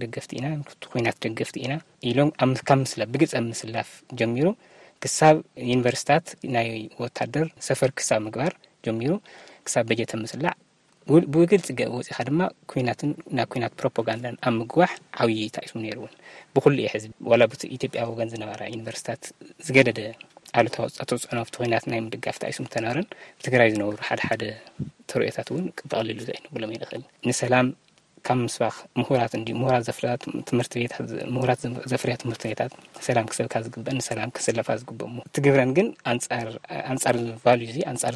ደገፍቲ 0.04 0.30
ኢና 0.40 0.46
ኩናት 0.94 1.18
ደገፍቲ 1.26 1.58
ኢና 1.66 1.74
ኢሎም 2.12 2.32
ኣብምስላ 2.48 3.02
ብግፀ 3.14 3.34
ምስላፍ 3.52 3.90
ጀሚሩ 4.20 4.48
ክሳብ 5.04 5.36
ዩኒቨርስታት 5.72 6.26
ናይ 6.56 6.70
ወታደር 7.04 7.46
ሰፈር 7.68 7.92
ክሳብ 7.98 8.20
ምግባር 8.28 8.54
ጀሚሩ 8.86 9.12
ክሳብ 9.66 9.84
በጀተን 9.90 10.22
ምስላዕ 10.26 10.52
ብግልፂ 11.10 11.36
ገብ 11.78 11.92
ወፂካ 11.98 12.18
ድማ 12.28 12.40
ኩናትን 12.70 13.10
ናይ 13.36 13.46
ኩናት 13.52 13.72
ፕሮፓጋንዳን 13.80 14.34
ኣብ 14.46 14.52
ምግዋሕ 14.58 14.90
ዓብይ 15.22 15.40
ታእሱም 15.54 15.80
ነይሩ 15.84 15.96
እውን 16.02 16.12
ብኩሉ 16.56 16.74
እየ 16.82 16.86
ሕዝቢ 16.92 17.10
ዋላ 17.30 17.42
ብቲ 17.52 17.62
ኢትዮጵያ 17.76 18.00
ወገን 18.10 18.28
ዝነበራ 18.32 18.60
ዩኒቨርስታት 18.74 19.22
ዝገለደ 19.68 19.98
ኣሉታዊተፅዕኖፍቲ 20.60 21.54
ኩናት 21.62 21.84
ናይ 21.92 22.00
ምድጋፍ 22.06 22.36
ታእሱም 22.44 22.66
ተነብረን 22.74 23.06
ብትግራይ 23.40 23.68
ዝነብሩ 23.74 23.96
ሓደ 24.08 24.20
ሓደ 24.28 24.42
ተሪኦታት 25.12 25.48
እውን 25.52 25.64
ፍቀሊሉ 25.80 26.18
ዘኢንብሎም 26.28 26.70
ይንኽእል 26.76 27.02
ንሰላም 27.30 27.66
ካብ 28.28 28.38
ምስባኽ 28.46 28.76
ምሁራት 29.00 29.30
ት 29.32 29.34
ትምቤ 29.34 29.46
ምሁራት 29.58 29.82
ዘፍርያ 31.94 32.12
ትምህርቲ 32.22 32.42
ቤታት 32.52 32.72
ሰላም 33.08 33.26
ክሰብካ 33.32 33.54
ዝግብአን 33.66 33.96
ንሰላም 34.02 34.30
ክስለፋ 34.38 34.68
ዝግብእሞ 34.82 35.16
እቲ 35.28 35.36
ግብረን 35.48 35.70
ግን 35.80 35.88
ኣንጻር 36.14 36.48
ዝልዩ 37.44 37.66
እዚ 37.74 37.78
ኣንፃር 37.94 38.14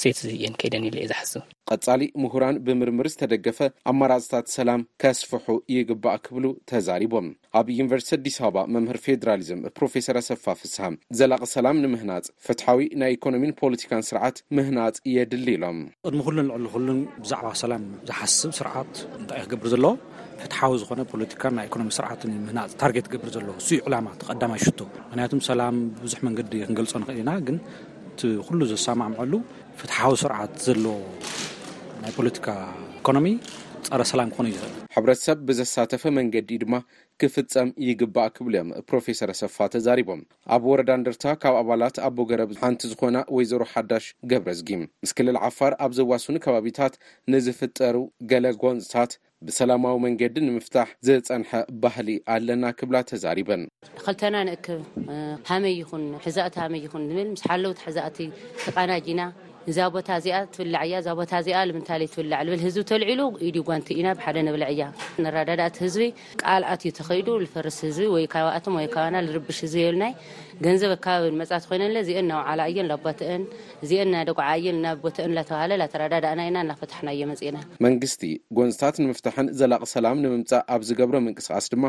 ስተት 0.00 0.16
ዝየን 0.30 0.54
ከይደን 0.62 0.84
የዩ 0.90 1.04
ዝሓዝቡ 1.12 1.42
ቀፃሊ 1.74 2.02
ምሁራን 2.22 2.56
ብምርምር 2.66 3.06
ዝተደገፈ 3.12 3.58
ኣማራፅታት 3.90 4.46
ሰላም 4.56 4.80
ከስፍሑ 5.02 5.46
ይግባእ 5.74 6.18
ክብሉ 6.26 6.44
ተዛሪቦም 6.70 7.26
ኣብ 7.58 7.66
ዩኒቨርስቲ 7.76 8.12
ኣዲስ 8.16 8.36
ኣበባ 8.46 8.62
መምህር 8.74 8.98
ፌደራሊዝም 9.06 9.60
ፕሮፌሰር 9.78 10.16
ኣሰፋ 10.20 10.44
ፍስሃም 10.60 10.96
ዘላቕ 11.20 11.42
ሰላም 11.54 11.80
ንምህናፅ 11.84 12.26
ፍትሓዊ 12.48 12.82
ናይ 13.02 13.12
ኢኮኖሚን 13.16 13.52
ፖለቲካን 13.62 14.04
ስርዓት 14.10 14.38
ምህናፅ 14.58 14.94
የድሊ 15.14 15.48
ኢሎም 15.58 15.80
ቅድሚ 16.08 16.20
ኩሉ 16.28 16.36
ንዕሉ 16.50 16.64
ኩሉን 16.74 17.00
ብዛዕባ 17.24 17.50
ሰላም 17.62 17.84
ዝሓስብ 18.10 18.52
ስርዓት 18.60 18.92
እንታይይ 19.22 19.44
ክገብር 19.48 19.68
ዘለዎ 19.74 19.92
ፍትሓዊ 20.44 20.72
ዝኾነ 20.84 21.00
ፖለቲካን 21.14 21.54
ናይ 21.60 21.66
ኢኮኖሚ 21.70 21.90
ስርዓትን 21.98 22.32
ምህናፅ 22.46 22.70
ታርት 22.82 23.08
ክገብር 23.08 23.30
ዘለዎ 23.38 23.56
ዩ 23.76 23.80
ዕላማ 23.88 24.08
ተቀዳማይ 24.22 24.60
ይሽቶ 24.62 24.78
ምክንያቱም 25.08 25.42
ሰላም 25.50 25.78
ብዙሕ 26.04 26.20
መንገዲ 26.28 26.52
ክንገልፆ 26.68 26.94
ንክእል 27.02 27.20
ኢና 27.24 27.32
ግን 27.48 27.58
እቲ 28.14 28.22
ኩሉ 28.48 28.60
ዘሰማዕምዐሉ 28.74 29.32
ፍትሓዊ 29.80 30.14
ስርዓት 30.24 30.52
ዘለዎ 30.66 30.96
ፖለካ 32.14 32.48
ኖ 33.16 33.20
ፀረ 33.90 34.02
ሰላም 34.10 34.30
ክኑ 34.36 34.46
ይል 34.52 34.70
ሕብረተሰብ 34.94 35.38
ብዘሳተፈ 35.48 36.02
መንገዲ 36.18 36.50
ድማ 36.62 36.74
ክፍፀም 37.22 37.68
ይግባእ 37.88 38.30
ክብሎም 38.36 38.68
ፕሮፌሰር 38.88 39.30
ኣሰፋ 39.34 39.56
ተዛሪቦም 39.74 40.20
ኣብ 40.56 40.62
ወረዳ 40.70 40.90
ንደርታ 41.00 41.24
ካብ 41.42 41.54
ኣባላት 41.60 41.96
ኣቦ 42.06 42.16
ገረብ 42.30 42.50
ሓንቲ 42.62 42.80
ዝኮና 42.92 43.16
ወይዘሮ 43.36 43.62
ሓዳሽ 43.74 44.06
ገብረዝጊም 44.30 44.82
ምስ 45.04 45.12
ክልል 45.18 45.38
ዓፋር 45.48 45.74
ኣብ 45.86 45.92
ዘዋስኑ 45.98 46.36
ከባቢታት 46.46 46.94
ንዝፍጠሩ 47.34 47.96
ገለ 48.32 48.46
ጎንፅታት 48.62 49.12
ብሰላማዊ 49.48 49.96
መንገዲ 50.06 50.36
ንምፍታሕ 50.48 50.90
ዘፀንሐ 51.08 51.52
ባህሊ 51.84 52.08
ኣለና 52.36 52.64
ክብላ 52.80 52.96
ተዛሪበን 53.12 53.64
ልተና 54.08 54.36
ንክብ 54.50 54.80
መይ 55.66 55.76
ይንሕዛእቲ 55.82 56.58
መ 56.76 57.04
ንል 57.10 57.30
ስ 57.42 57.50
ሓለው 57.50 57.72
ዛ 57.98 58.08
ቃናና 58.76 59.20
እዛ 59.70 59.78
ቦታ 59.94 60.08
እዚኣ 60.20 60.36
ላ 60.72 60.76
እእቦታ 60.96 61.32
ዚ 61.46 61.48
ምላብልዝቢ 61.76 62.90
ል 63.02 63.04
ኢ 63.46 63.48
ንቲኢና 63.80 64.08
ብ 64.18 64.20
ብ 64.54 64.56
ያ 64.80 64.82
ዳዳእ 65.48 65.72
ቢኣትዩ 65.98 66.90
ተኸ 66.98 67.08
ፈርስ 67.54 67.78
ዝወ 67.96 68.14
ብሽ 69.46 69.58
ዝብልንብ 69.72 71.50
ኣባቢ 72.50 72.76
ኮይናየዓየ 73.86 74.66
ቦተዳፈታየመፅና 75.06 77.56
መንግስቲ 77.88 78.22
ጎንዝታት 78.58 78.96
ንምፍታሕን 79.04 79.46
ዘላቕ 79.62 79.82
ሰላም 79.94 80.16
ንምምፃእ 80.26 80.64
ኣብ 80.76 80.80
ዝገብረ 80.90 81.16
ምንቅስቃስ 81.26 81.66
ድማ 81.74 81.84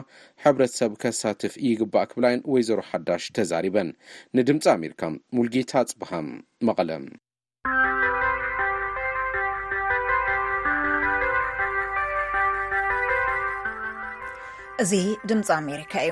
ሕብረሰብ 0.45 0.91
ከሳትፍ 1.03 1.53
ይግባእ 1.67 2.07
ክብላይን 2.09 2.41
ወይዘሮ 2.55 2.79
ሓዳሽ 2.91 3.23
ተዛሪበን 3.37 3.89
ንድምፂ 4.39 4.63
ኣሜካ 4.75 5.01
ሙልጌታ 5.37 5.73
ፅበሃ 5.91 6.11
መቐለ 6.69 6.89
እዚ 14.83 14.93
ድምፂ 15.29 15.47
ኣሜሪካ 15.61 15.93
እዩ 16.07 16.11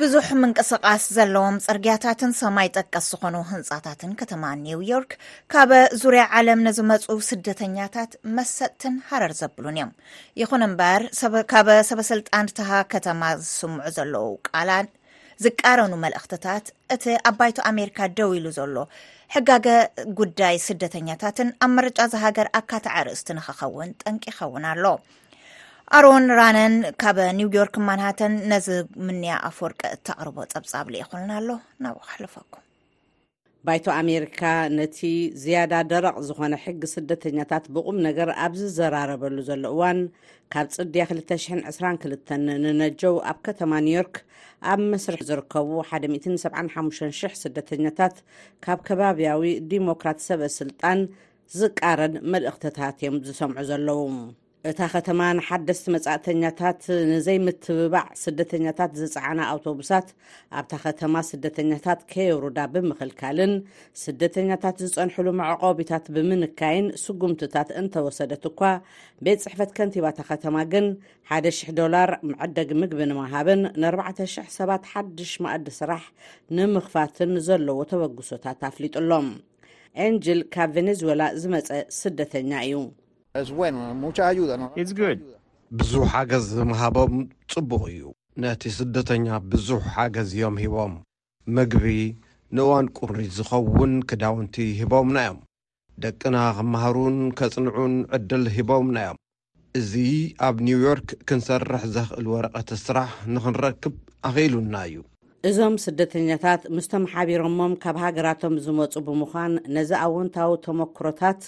ብዙሕ 0.00 0.26
ምንቅስቃስ 0.42 1.04
ዘለዎም 1.16 1.56
ፅርግያታትን 1.66 2.32
ሰማይ 2.38 2.68
ጠቀስ 2.76 3.04
ዝኾኑ 3.12 3.36
ህንፃታትን 3.50 4.12
ከተማ 4.20 4.44
ኒውዮርክ 4.62 5.12
ካበ 5.52 5.70
ዙርያ 6.02 6.22
ዓለም 6.38 6.60
ንዝመፁ 6.66 7.04
ስደተኛታት 7.28 8.12
መሰጥትን 8.36 8.94
ሃረር 9.10 9.34
ዘብሉን 9.40 9.78
እዮም 9.78 9.90
ይኹን 10.42 10.64
እምበር 10.68 11.04
ካበ 11.52 11.68
ሰበስልጣን 11.90 12.50
ታሃ 12.58 12.72
ከተማ 12.96 13.22
ዝስምዑ 13.44 13.84
ዘለዉ 13.98 14.26
ቃላ 14.48 14.70
ዝቃረኑ 15.46 15.92
መልእክትታት 16.06 16.66
እቲ 16.96 17.04
ኣ 17.26 17.32
ባይቱ 17.38 17.58
ኣሜሪካ 17.72 18.00
ደው 18.18 18.30
ኢሉ 18.40 18.46
ዘሎ 18.60 18.76
ሕጋገ 19.36 19.68
ጉዳይ 20.20 20.56
ስደተኛታትን 20.68 21.48
ኣብ 21.66 21.70
መርጫ 21.78 21.98
ዝሃገር 22.14 22.48
ኣካትዓርእስቲ 22.60 23.28
ንክኸውን 23.40 23.92
ጠንቂ 24.04 24.22
ይኸውን 24.32 24.66
ኣሎ 24.74 24.84
ኣሮን 25.96 26.24
ራነን 26.38 26.74
ካብ 27.02 27.16
ኒውዮርክ 27.38 27.74
ማናህተን 27.86 28.34
ነዚ 28.50 28.66
ምንኣ 29.06 29.24
ኣፈርቀ 29.48 29.80
እተቕርቦ 29.94 30.36
ፀብፃብ 30.52 30.86
ለይኹሉና 30.92 31.32
ኣሎ 31.40 31.48
ናብ 31.84 31.96
ሕለፈኩም 32.12 32.62
ባይቶ 33.66 33.86
ኣሜሪካ 34.02 34.40
ነቲ 34.78 34.98
ዝያዳ 35.42 35.72
ደረቕ 35.90 36.16
ዝኾነ 36.28 36.54
ሕጊ 36.64 36.80
ስደተኛታት 36.94 37.64
ብቑም 37.76 37.98
ነገር 38.08 38.30
ኣብዝዘራረበሉ 38.46 39.36
ዘሎ 39.50 39.64
እዋን 39.74 40.00
ካብ 40.54 40.70
ፅድያ 40.76 41.04
222 41.14 42.34
ንነጀው 42.64 43.14
ኣብ 43.32 43.38
ከተማ 43.48 43.72
ኒውዮርክ 43.88 44.16
ኣብ 44.72 44.82
መስርሒ 44.92 45.20
ዝርከቡ 45.30 45.68
175,000 45.94 47.38
ስደተኛታት 47.44 48.16
ካብ 48.66 48.80
ከባብያዊ 48.90 49.44
ዲሞክራት 49.74 50.22
ሰበስልጣን 50.28 51.02
ዝቃረድ 51.60 52.16
መልእኽትታት 52.34 52.98
እዮም 53.04 53.18
ዝሰምዑ 53.28 53.58
ዘለዉ 53.72 54.00
እታ 54.70 54.80
ኸተማ 54.90 55.20
ንሓደስቲ 55.36 55.84
መጻእተኛታት 55.94 56.82
ንዘይምትብባዕ 57.12 58.04
ስደተኛታት 58.20 58.92
ዝፀዓና 59.00 59.40
ኣውቶቡሳት 59.52 60.08
ኣብታ 60.58 60.72
ኸተማ 60.82 61.14
ስደተኛታት 61.30 62.00
ከየሩዳ 62.12 62.58
ብምኽልካልን 62.74 63.52
ስደተኛታት 64.04 64.76
ዝጸንሕሉ 64.84 65.26
መዕቆቢታት 65.40 66.04
ብምንካይን 66.16 66.86
ስጉምትታት 67.06 67.70
እንተወሰደት 67.80 68.44
እኳ 68.52 68.60
ቤት 69.26 69.42
ጽሕፈት 69.46 69.72
ከንቲባእታ 69.80 70.20
ኸተማ 70.30 70.56
ግን 70.74 70.86
1,00 71.38 71.76
ዶላር 71.80 72.12
ምዐደግ 72.30 72.70
ምግቢ 72.82 73.02
ንምሃብን 73.12 73.64
ን4,00 73.82 74.48
7ባት 74.58 74.86
ሓድሽ 74.94 75.32
ማእዲ 75.46 75.66
ስራሕ 75.80 76.04
ንምኽፋትን 76.58 77.34
ዘለዎ 77.50 77.80
ተበግሶታት 77.92 78.62
ኣፍሊጡሎም 78.72 79.28
ኤንጅል 80.08 80.42
ካብ 80.54 80.70
ቬኔዙዌላ 80.78 81.22
ዝመፀ 81.42 81.68
ስደተኛ 82.02 82.52
እዩ 82.68 82.74
ብዙሕ 85.80 86.06
ሓገዝ 86.12 86.44
ዝምሃቦም 86.56 87.14
ጽቡቕ 87.52 87.82
እዩ 87.92 88.02
ነቲ 88.42 88.62
ስደተኛ 88.78 89.26
ብዙሕ 89.52 89.80
ሓገዝ 89.94 90.30
እዮም 90.36 90.56
ሂቦም 90.62 90.92
ምግቢ 91.56 91.84
ንእዋን 92.56 92.86
ቁሪ 92.98 93.16
ዝኸውን 93.36 93.92
ክዳውንቲ 94.08 94.54
ሂቦምና 94.80 95.16
እዮም 95.24 95.38
ደቅና 96.04 96.36
ኸመሃሩን 96.58 97.16
ኬጽንዑን 97.40 97.94
ዕድል 98.18 98.44
ሂቦምና 98.56 98.96
እዮም 99.08 99.18
እዚ 99.80 99.92
ኣብ 100.48 100.56
ኒው 100.66 100.78
ዮርክ 100.88 101.08
ክንሰርሕ 101.30 101.82
ዘኽእል 101.94 102.26
ወረቐቲ 102.34 102.70
ስራሕ 102.86 103.10
ንኽንረክብ 103.36 103.94
ኣኺኢሉና 104.28 104.74
እዩ 104.90 104.96
እዞም 105.48 105.74
ስደተኛታት 105.82 106.62
ምስቶም 106.76 107.04
ሓቢሮሞም 107.12 107.72
ካብ 107.82 107.96
ሃገራቶም 108.02 108.52
ዝመፁ 108.64 108.92
ብምዃን 109.06 109.52
ነዚ 109.76 109.90
ኣውንታዊ 110.06 110.50
ተመክሮታት 110.66 111.40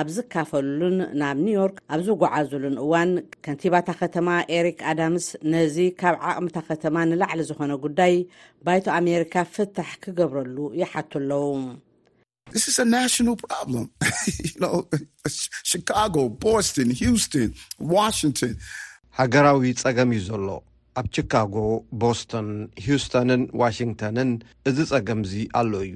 ኣብ 0.00 0.08
ዝካፈልሉን 0.16 0.98
ናብ 1.20 1.38
ኒውዮርክ 1.46 1.78
ኣብ 1.94 2.00
ዝጓዓዝሉን 2.08 2.76
እዋን 2.84 3.10
ከንቲባታ 3.46 3.88
ከተማ 4.02 4.28
ኤሪክ 4.58 4.78
ኣዳምስ 4.92 5.26
ነዚ 5.56 5.76
ካብ 6.02 6.16
ዓቕሚታ 6.32 6.56
ከተማ 6.70 6.94
ንላዕሊ 7.12 7.40
ዝኾነ 7.50 7.72
ጉዳይ 7.86 8.14
ባይቲ 8.68 8.86
ኣሜሪካ 9.00 9.34
ፍታሕ 9.54 9.92
ክገብረሉ 10.04 10.56
ይሓቱ 10.82 11.12
ኣለዉ 11.24 11.44
ና 12.94 13.06
ካጎ 15.90 16.14
ቦስቶን 16.44 16.90
ሂስቶን 17.02 17.50
ዋንቶን 17.96 18.54
ሃገራዊ 19.20 19.62
ፀገም 19.84 20.10
እዩ 20.16 20.22
ዘሎ 20.30 20.46
ኣብ 21.00 21.06
ቺካጎ 21.16 21.54
ቦስቶን 22.00 22.48
ሂውስቶንን 22.86 23.42
ዋሽንግተንን 23.60 24.30
እዚ 24.68 24.78
ጸገም 24.90 25.20
እዚ 25.26 25.34
ኣለ 25.60 25.72
እዩ 25.86 25.94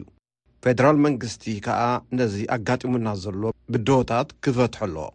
ፌደራል 0.64 0.98
መንግስቲ 1.06 1.44
ከኣ 1.66 1.82
ነዚ 2.18 2.36
ኣጋጢሙና 2.56 3.08
ዘሎ 3.24 3.42
ብደወታት 3.72 4.28
ክፈትሐ 4.44 4.80
ኣሎዎ 4.88 5.08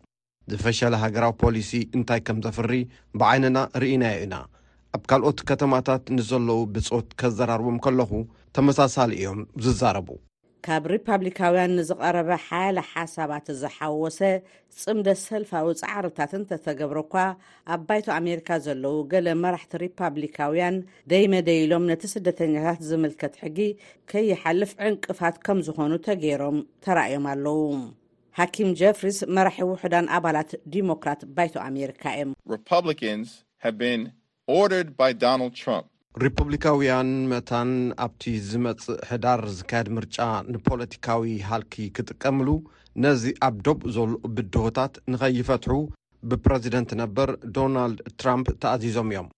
ዝፈሸለ 0.52 0.94
ሃገራዊ 1.04 1.34
ፖሊሲ 1.44 1.72
እንታይ 1.98 2.22
ከም 2.28 2.40
ዘፍሪ 2.46 2.74
ብዓይንና 3.22 3.58
ርእናዩ 3.84 4.18
ኢና 4.26 4.36
ኣብ 4.98 5.04
ካልኦት 5.12 5.40
ከተማታት 5.52 6.06
ንዘለዉ 6.18 6.60
ብጾት 6.76 7.10
ኬዘራርቦም 7.22 7.80
ከለኹ 7.86 8.12
ተመሳሳሊ 8.58 9.12
እዮም 9.20 9.42
ዝዛረቡ 9.66 10.08
ካብ 10.66 10.84
ሪፓብሊካውያን 10.92 11.72
ንዝቐረበ 11.78 12.30
ሓያለ 12.48 12.78
ሓሳባት 12.90 13.48
ዝሓወሰ 13.62 14.20
ጽምደ 14.82 15.08
ሰልፋዊ 15.24 15.68
ፃዕርታት 15.82 16.32
እንተተገብረ 16.40 16.98
እኳ 17.06 17.16
ኣብ 17.74 17.82
ባይቶ 17.90 18.08
ኣሜሪካ 18.20 18.50
ዘለዉ 18.66 18.96
ገለ 19.12 19.28
መራሕቲ 19.44 19.74
ሪፓብሊካውያን 19.86 20.76
ደይመደይሎም 21.14 21.88
ነቲ 21.92 22.04
ስደተኛታት 22.14 22.82
ዝምልከት 22.90 23.34
ሕጊ 23.44 23.60
ከይሓልፍ 24.14 24.74
ዕንቅፋት 24.90 25.38
ከም 25.48 25.62
ዝኾኑ 25.68 25.94
ተገይሮም 26.08 26.60
ተራእዮም 26.88 27.26
ኣለዉ 27.34 27.64
ሃኪም 28.40 28.70
ጀፍሪስ 28.82 29.20
መራሒ 29.38 29.60
ውሕዳን 29.74 30.06
ኣባላት 30.18 30.52
ዲሞክራት 30.76 31.22
ባይቶ 31.38 31.56
ኣሜሪካ 31.70 32.04
እዮም 35.10 35.44
ሪፑብሊካውያን 36.24 37.10
መታን 37.32 37.70
ኣብቲ 38.06 38.24
ዝመፅእ 38.48 38.98
ሕዳር 39.10 39.42
ዝካየድ 39.58 39.88
ምርጫ 39.98 40.18
ንፖለቲካዊ 40.54 41.24
ሃልኪ 41.50 41.76
ክጥቀምሉ 41.96 42.48
ነዚ 43.04 43.24
ኣብ 43.48 43.56
ደብ 43.66 43.80
ዘሎ 43.96 44.10
ብድሆታት 44.38 44.94
ንኸይፈትሑ 45.14 45.74
ብፕረዚደንት 46.32 46.92
ነበር 47.02 47.30
ዶናልድ 47.58 48.02
ትራምፕ 48.24 48.50
ተኣዚዞም 48.64 49.10
እዮም 49.14 49.30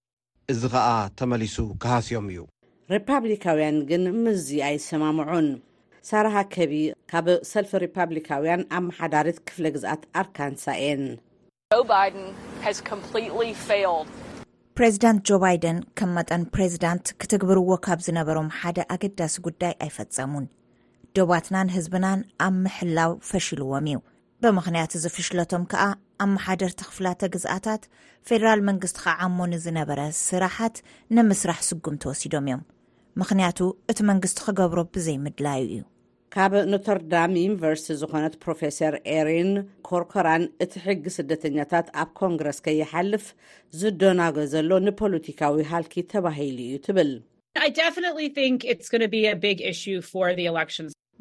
እዚ 0.54 0.64
ከዓ 0.76 0.88
ተመሊሱ 1.22 1.58
ክሃስዮም 1.84 2.26
እዩ 2.32 2.42
ሪፓብሊካውያን 2.96 3.78
ግን 3.92 4.04
ምዝ 4.24 4.48
ኣይሰማምዑን 4.70 5.48
ሳረሃ 6.12 6.38
ከቢ 6.58 6.74
ካብ 7.14 7.28
ሰልፊ 7.52 7.74
ሪፓብሊካውያን 7.88 8.62
ኣ 8.78 8.84
መሓዳሪት 8.88 9.40
ክፍለ 9.50 9.68
ግዝኣት 9.78 10.04
ኣርካንሳ 10.24 10.66
እየን 10.82 11.06
ፕሬዚዳንት 14.78 15.20
ጆ 15.30 15.38
ባይደን 15.42 15.78
ከም 15.98 16.10
መጠን 16.18 16.44
ፕሬዚዳንት 16.54 17.06
ክትግብርዎ 17.22 17.68
ካብ 17.86 18.00
ዝነበሮም 18.06 18.48
ሓደ 18.60 18.78
ኣገዳሲ 18.94 19.34
ጉዳይ 19.48 19.74
ኣይፈፀሙን 19.86 20.46
ደባትናን 21.18 21.72
ህዝብናን 21.76 22.22
ኣብ 22.46 22.54
ምሕላው 22.64 23.12
ፈሽልዎም 23.30 23.88
እዩ 23.92 24.00
ብምኽንያቱ 24.44 24.94
ዝፍሽለቶም 25.04 25.66
ከዓ 25.74 25.84
ኣማሓደር 26.26 26.72
ተኽፍላተ 26.82 27.32
ግዝኣታት 27.36 27.84
ፌደራል 28.30 28.62
መንግስቲ 28.72 28.98
ከዓሞ 29.06 29.38
ንዝነበረ 29.54 30.02
ስራሓት 30.28 30.78
ንምስራሕ 31.18 31.62
ስጉምቲ 31.70 32.04
ወሲዶም 32.14 32.48
እዮም 32.50 32.64
ምኽንያቱ 33.22 33.62
እቲ 33.94 34.00
መንግስቲ 34.12 34.40
ክገብሮ 34.48 34.80
ብዘይምድላዩ 34.96 35.64
እዩ 35.72 35.84
ካብ 36.36 36.54
ኖተርዳም 36.72 37.32
ዩኒቨርሲቲ 37.42 37.96
ዝኾነት 38.02 38.36
ፕሮፈሰር 38.44 38.94
ኤሪን 39.16 39.50
ኮርኮራን 39.88 40.44
እቲ 40.64 40.72
ሕጊ 40.86 41.04
ስደተኛታት 41.18 41.88
ኣብ 42.02 42.10
ኮንግረስ 42.20 42.60
ከይሓልፍ 42.66 43.26
ዝደናግ 43.82 44.38
ዘሎ 44.54 44.70
ንፖለቲካዊ 44.88 45.60
ሃልኪ 45.72 45.96
ተባሂሉ 46.14 46.58
እዩ 46.68 46.80
ትብል 46.88 47.12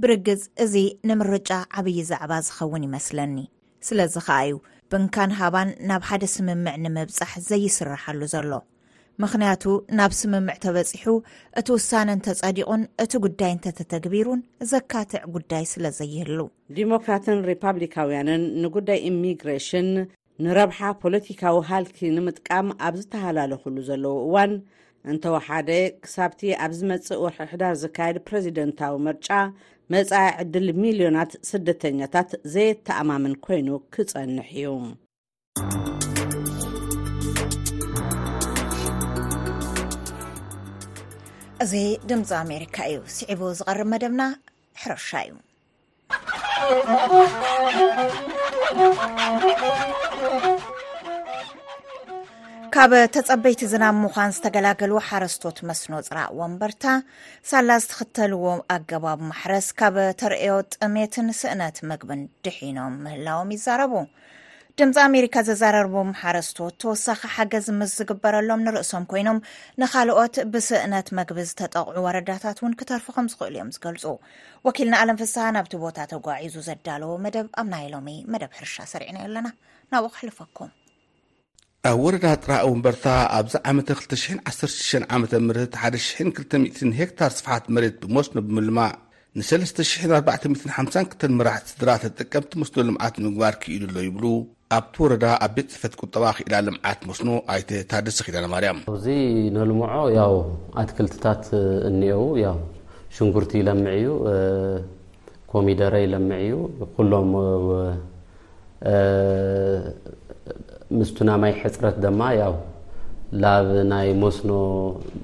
ብርግፅ 0.02 0.42
እዚ 0.66 0.74
ንምርጫ 1.10 1.50
ዓብዪ 1.80 1.98
ዛዕባ 2.10 2.32
ዝኸውን 2.46 2.84
ይመስለኒ 2.88 3.36
ስለዚ 3.88 4.14
ከዓ 4.28 4.38
እዩ 4.48 4.56
ብንካን 4.92 5.30
ሃባን 5.40 5.68
ናብ 5.90 6.02
ሓደ 6.10 6.24
ስምምዕ 6.36 6.74
ንምብፃሕ 6.86 7.32
ዘይስርሓሉ 7.50 8.20
ዘሎ 8.36 8.50
ምኽንያቱ 9.22 9.64
ናብ 9.98 10.12
ስምምዕ 10.18 10.54
ተበፂሑ 10.64 11.08
እቲ 11.60 11.68
ውሳነ 11.76 12.08
እንተጸዲቑን 12.16 12.82
እቲ 13.02 13.12
ጉዳይ 13.24 13.50
እንተ 13.56 13.66
ተተግቢሩን 13.78 14.40
ዘካትዕ 14.72 15.22
ጉዳይ 15.36 15.64
ስለ 15.72 15.84
ዘይህሉ 15.98 16.38
ዲሞክራትን 16.78 17.42
ሪፓብሊካውያንን 17.50 18.44
ንጉዳይ 18.62 18.98
ኢሚግሬሽን 19.10 19.88
ንረብሓ 20.46 20.80
ፖለቲካዊ 21.02 21.56
ሃልኪ 21.70 21.98
ንምጥቃም 22.16 22.68
ኣብ 22.88 22.94
ዝተሃላለኹሉ 23.02 23.76
ዘለዉ 23.90 24.14
እዋን 24.26 24.52
እንተወሓደ 25.12 25.70
ክሳብቲ 26.06 26.40
ኣብ 26.66 26.72
ዝመፅእ 26.80 27.22
ወርሒ 27.26 27.38
ሕዳር 27.52 27.74
ዝካየድ 27.84 28.18
ፕረዚደንታዊ 28.30 28.96
ምርጫ 29.10 29.28
መፃኢ 29.94 30.26
ዕድል 30.44 30.68
ሚልዮናት 30.82 31.32
ስደተኛታት 31.52 32.32
ዘየተኣማምን 32.56 33.34
ኮይኑ 33.46 33.68
ክጸንሕ 33.96 34.50
እዩ 34.60 34.68
እዚ 41.62 41.74
ድምፂ 42.10 42.28
ኣሜሪካ 42.44 42.76
እዩ 42.90 42.98
ስዕቡ 43.16 43.40
ዝቐርብ 43.58 43.88
መደብና 43.92 44.22
ሕርሻ 44.82 45.08
እዩ 45.24 45.32
ካብ 52.76 52.92
ተፀበይቲ 53.14 53.60
እዝናብ 53.66 53.94
ምዃን 54.02 54.30
ዝተገላገሉ 54.38 54.92
ሓረስቶት 55.08 55.58
መስኖ 55.70 55.92
ፅራእ 56.08 56.30
ወንበርታ 56.40 56.84
ሳላ 57.50 57.70
ዝትኽተልዎ 57.84 58.44
ኣገባብ 58.76 59.20
ማሕረስ 59.30 59.68
ካብ 59.82 59.96
ተርእዮ 60.22 60.52
ጥሜትን 60.76 61.28
ስእነት 61.42 61.78
ምግብን 61.90 62.22
ድሒኖም 62.46 62.96
ምህላዎም 63.04 63.52
ይዛረቡ 63.56 63.94
ድምፂ 64.80 64.96
ኣሜሪካ 65.06 65.36
ዘዘረርቦም 65.46 66.10
ሓረስቶት 66.20 66.74
ተወሳኺ 66.82 67.20
ሓገዝ 67.32 67.66
ምስ 67.78 67.90
ዝግበረሎም 67.98 68.60
ንርእሶም 68.66 69.04
ኮይኖም 69.10 69.38
ንኻልኦት 69.80 70.36
ብስእነት 70.52 71.08
መግቢ 71.18 71.38
ዝተጠቕዑ 71.48 71.96
ወረዳታት 72.06 72.58
እውን 72.62 72.74
ክተርፉ 72.80 73.06
ከም 73.16 73.26
ዝኽእሉ 73.32 73.50
እዮም 73.56 73.70
ዝገልፁ 73.74 74.04
ወኪልናኣለም 74.68 75.18
ፍሳሓ 75.22 75.44
ናብቲ 75.56 75.74
ቦታ 75.82 75.98
ተጓዒዙ 76.12 76.54
ዘዳለዎ 76.68 77.12
መደብ 77.26 77.48
ኣብ 77.62 77.66
ናይ 77.74 77.84
ሎም 77.94 78.08
መደብ 78.34 78.52
ሕርሻ 78.60 78.76
ሰርዕናዮ 78.92 79.24
ኣለና 79.28 79.46
ናብኡ 79.94 80.08
ቕሕልፈኩም 80.14 80.70
ኣብ 81.90 81.98
ወረዳ 82.06 82.26
ጥራ 82.44 82.50
ኣወንበርታ 82.64 83.06
ኣብዚ 83.40 83.54
ዓመ 83.72 83.76
219 83.92 85.08
ዓ 85.12 85.20
ምት 85.24 85.34
12 85.82 86.82
ሄክታር 87.02 87.32
ስፍሓት 87.38 87.66
መሬት 87.74 87.98
ብመስኖ 88.08 88.36
ብምልማዕ 88.48 88.92
ን3452 89.40 91.30
ምራሕ 91.36 91.60
ስድራ 91.74 91.90
ተጥቀምቲ 92.06 92.52
መስኖ 92.62 92.76
ልምዓት 92.88 93.14
ንምግባር 93.22 93.54
ክኢሉ 93.62 93.84
ኣሎ 93.90 93.98
ይብሉ 94.08 94.24
ኣብቲ 94.76 94.94
ወረዳ 95.04 95.24
ኣብ 95.44 95.50
ቤተፅፈት 95.56 95.94
ቁጠባ 96.02 96.24
ክኢላ 96.36 96.54
ልምዓት 96.66 97.00
መስኖ 97.08 97.28
ኣይተ 97.54 97.70
ታደስክኢዳ 97.90 98.36
ናማርያም 98.44 98.78
እዚ 98.94 99.06
ነልምዖ 99.56 100.02
ያው 100.18 100.34
ኣትክልትታት 100.82 101.44
እኒአዉ 101.88 102.22
ያ 102.44 102.48
ሽንጉርቲ 103.16 103.52
ይለምዐእዩ 103.60 104.06
ኮሚደረ 105.52 105.92
ይለምዐእዩ 106.04 106.54
ኩሎም 106.94 107.30
ምስቱ 110.98 111.16
ና 111.30 111.36
ማይ 111.42 111.52
ሕፅረት 111.62 111.98
ደማ 112.06 112.22
ያው 112.42 112.54
ናብ 113.42 113.68
ናይ 113.92 114.08
መስኖ 114.24 114.50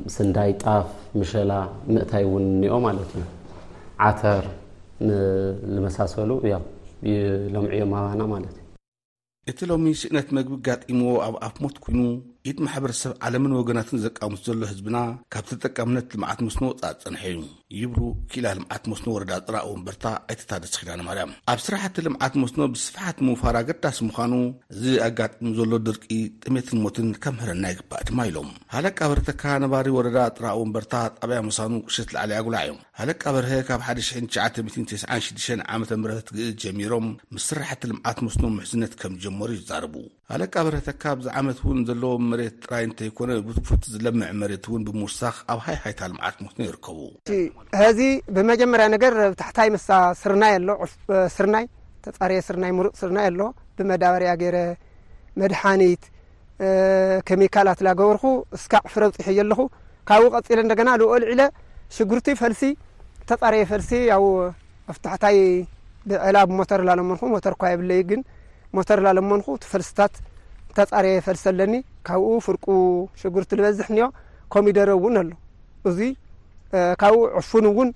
ምስእንዳይ 0.04 0.52
ጣፍ 0.64 0.90
ምሸላ 1.20 1.52
ምእታይ 1.94 2.24
እውን 2.28 2.44
እኒኦ 2.56 2.76
ማለት 2.88 3.10
እዩ 3.18 3.26
ዓተር 4.08 4.44
ዝመሳሰሉ 5.74 6.30
ለምዕዮም 7.54 7.90
ኣባና 7.96 8.20
ማለት 8.36 8.54
እ 8.57 8.57
እቲ 9.50 9.58
ሎሚ 9.68 9.84
ስእነት 10.00 10.28
መግቢ 10.36 10.54
ጋጢሞዎ 10.66 11.12
ኣብ 11.26 11.34
ኣፕሞት 11.46 11.76
ኩይኑ 11.84 12.00
ኢድ 12.48 12.58
ማሕበረሰብ 12.64 13.12
ዓለምን 13.26 13.52
ወገናትን 13.58 14.00
ዘቃምት 14.04 14.40
ዘሎ 14.48 14.58
ሕዝብና 14.70 14.98
ካብ 15.32 15.44
ተጠቃምነት 15.50 16.12
ልምዓት 16.14 16.40
ምስኖወጻእ 16.46 16.94
ጸንሐ 17.02 17.22
እዩ 17.34 17.40
ይብሉ 17.80 18.00
ክኢላ 18.32 18.48
ልምዓት 18.58 18.84
መስኖ 18.90 19.04
ወረዳ 19.14 19.32
ጥራ 19.48 19.56
ወንበርታ 19.70 20.04
ኣይቲታደስኺኢና 20.32 20.94
ንማርያም 21.00 21.32
ኣብ 21.52 21.58
ስራሕቲ 21.64 21.96
ልምዓት 22.06 22.34
መስኖ 22.42 22.60
ብስፍሓት 22.74 23.18
ምውፋር 23.26 23.56
ኣገዳስ 23.60 23.98
ምዃኑ 24.08 24.32
እዚ 24.74 24.82
ኣጋጥሚ 25.06 25.46
ዘሎ 25.58 25.72
ድርቂ 25.86 26.04
ጥሜትን 26.44 26.80
ሞትን 26.84 27.08
ከምህረና 27.24 27.64
ይግባእ 27.74 28.04
ድማ 28.10 28.18
ኢሎም 28.30 28.50
ሃለቃ 28.74 28.98
በረተካ 29.12 29.42
ነባሪ 29.64 29.88
ወረዳ 29.98 30.18
ጥራ 30.36 30.46
ወንበርታ 30.60 30.94
ጣብያ 31.18 31.40
መሳኑ 31.48 31.74
ቅሸት 31.90 32.08
ላዓሊያ 32.16 32.38
ጉላዕ 32.46 32.64
እዮም 32.68 32.80
ሃለቃ 33.00 33.22
በርሀ 33.36 33.52
ካብ 33.70 33.80
1996ዓ 33.94 35.72
ም 35.80 35.84
ትግእዝ 36.30 36.48
ጀሚሮም 36.64 37.06
ምስ 37.34 37.44
ስራሕቲ 37.50 37.82
ልምዓት 37.90 38.18
መስኖ 38.28 38.44
ምሕዝነት 38.56 38.94
ከም 39.02 39.12
ጀመሩ 39.24 39.50
ዩዛረቡ 39.60 39.94
ሃለቃ 40.32 40.54
በረሀተካ 40.68 41.02
ብዝ 41.18 41.26
ዓመት 41.40 41.58
እውን 41.62 41.78
ዘለዎም 41.90 42.24
መሬት 42.32 42.56
ጥራይ 42.64 42.82
እንተይኮነ 42.88 43.30
ብትፉርቲ 43.46 43.84
ዝለምዕ 43.94 44.30
መሬት 44.40 44.64
እውን 44.70 44.82
ብምውሳኽ 44.88 45.36
ኣብ 45.54 45.60
ሃይሃይታ 45.68 46.00
ልምዓት 46.10 46.36
ሞስኖ 46.44 46.58
ይርከቡ 46.68 46.98
እዚ 47.88 48.00
ብመጀመርያ 48.34 48.84
ነገር 48.94 49.12
ብታሕታይ 49.32 49.68
መሳ 49.74 49.88
ስርናይ 50.20 50.52
ኣሎ 50.58 50.68
ስርናይ 51.36 51.64
ተፃረየ 52.04 52.40
ስርናይ 52.48 52.72
ሙሩጥ 52.76 52.94
ስርናይ 53.00 53.26
ኣሎ 53.30 53.40
ብመዳበርያ 53.76 54.30
ገይረ 54.42 54.58
መድሓኒት 55.40 56.04
ኬሚካላት 57.28 57.80
ላገብርኩ 57.86 58.24
እስካ 58.56 58.72
ዕፍረ 58.88 59.02
ኣብጥሕዩ 59.10 59.38
ኣለኹ 59.44 59.60
ካብኡ 60.08 60.28
ቀፂለ 60.36 60.58
እንደገና 60.64 60.90
ልኦ 61.00 61.10
ልዕለ 61.24 61.42
ሽጉርቲ 61.96 62.28
ፈልሲ 62.40 62.62
ተፃረየ 63.30 63.64
ፈልሲ 63.72 63.90
ያው 64.12 64.24
ኣብ 64.92 64.96
ታሕታይ 65.04 65.36
ብዕላብ 66.10 66.48
ሞተር 66.58 66.80
ላለመንኩ 66.88 67.22
ሞተር 67.34 67.52
እኳ 67.56 67.62
የብለይ 67.74 68.00
ግን 68.10 68.20
ሞተር 68.76 68.98
ላለመንኩ 69.06 69.46
እቲ 69.58 69.64
ፈልሲታት 69.72 70.14
ተፃረየ 70.78 71.16
ፈልሲ 71.26 71.44
ኣለኒ 71.52 71.74
ካብኡ 72.08 72.26
ፍርቁ 72.46 72.66
ሽጉርቲ 73.20 73.50
ዝበዝሕ 73.58 73.88
እኒኦ 73.92 74.08
ከሚኡ 74.52 74.74
ደረብ 74.80 74.98
እውን 75.00 75.16
ኣሎ 75.22 75.30
እ 75.92 76.08
ካብኡ 77.02 77.20
ዕፉን 77.40 77.66
እውን 77.70 77.88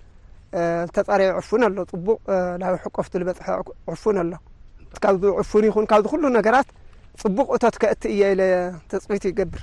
ዝተፃረየ 0.89 1.31
ዕፉን 1.41 1.63
ኣሎ 1.67 1.79
ፅቡቅ 1.93 2.19
ብ 2.29 2.79
ሕቆፍቲ 2.85 3.13
ዝበፅሐ 3.23 3.47
ፉን 4.05 4.17
ኣሎ 4.23 4.33
ዚ 5.23 5.35
ዕፉን 5.43 5.65
ይ 5.67 5.71
ካብዚ 5.93 6.13
ሉ 6.23 6.33
ነገራት 6.39 6.69
ፅቡቅ 7.23 7.47
እቶት 7.57 7.77
እቲ 7.95 8.03
እ 8.15 8.31
ኢ 8.31 8.35
ተፅቱ 8.91 9.23
ይገብር 9.31 9.63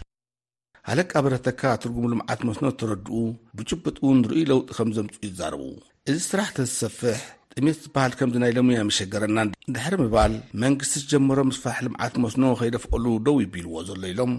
ሃለቃ 0.90 1.12
በረተካ 1.26 1.62
ትርጉም 1.82 2.06
ልምዓት 2.12 2.42
መስኖ 2.50 2.66
ተረድኡ 2.80 3.16
ብጭበጥ 3.58 3.98
ን 4.14 4.16
ንርኢ 4.22 4.42
ለውጢ 4.52 4.70
ከም 4.78 4.90
ዘምፅኡ 4.98 5.20
ይዛርቡ 5.28 5.64
እዚ 6.12 6.18
ስራሕ 6.30 6.48
ተዝሰፍሕ 6.58 7.18
ጥሜት 7.56 7.78
ዝበሃል 7.84 8.12
ከምዝ 8.18 8.38
ናይ 8.44 8.52
ለሙ 8.58 8.68
ኣመሸገረናን 8.84 9.52
ድሕሪ 9.76 9.94
ምባል 10.04 10.34
መንግስቲ 10.64 10.96
ዝጀመሮ 11.04 11.40
ምስፋሕ 11.52 11.78
ልምዓት 11.88 12.16
መስኖ 12.24 12.44
ከይደፍቀሉ 12.62 13.06
ደው 13.28 13.38
ይቢልዎ 13.44 13.76
ዘሎ 13.90 14.02
ኢሎም 14.14 14.34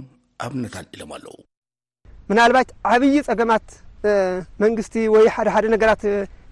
ኣብነት 0.47 0.75
ኢሎም 0.97 1.13
ኣለው 1.19 1.37
ባ 2.57 2.63
ዓብይ 2.95 3.15
ፀማት 3.29 3.67
መንግስቲ 4.63 4.95
ወይ 5.15 5.25
ሓደሓደ 5.35 5.67
ነገራት 5.75 6.03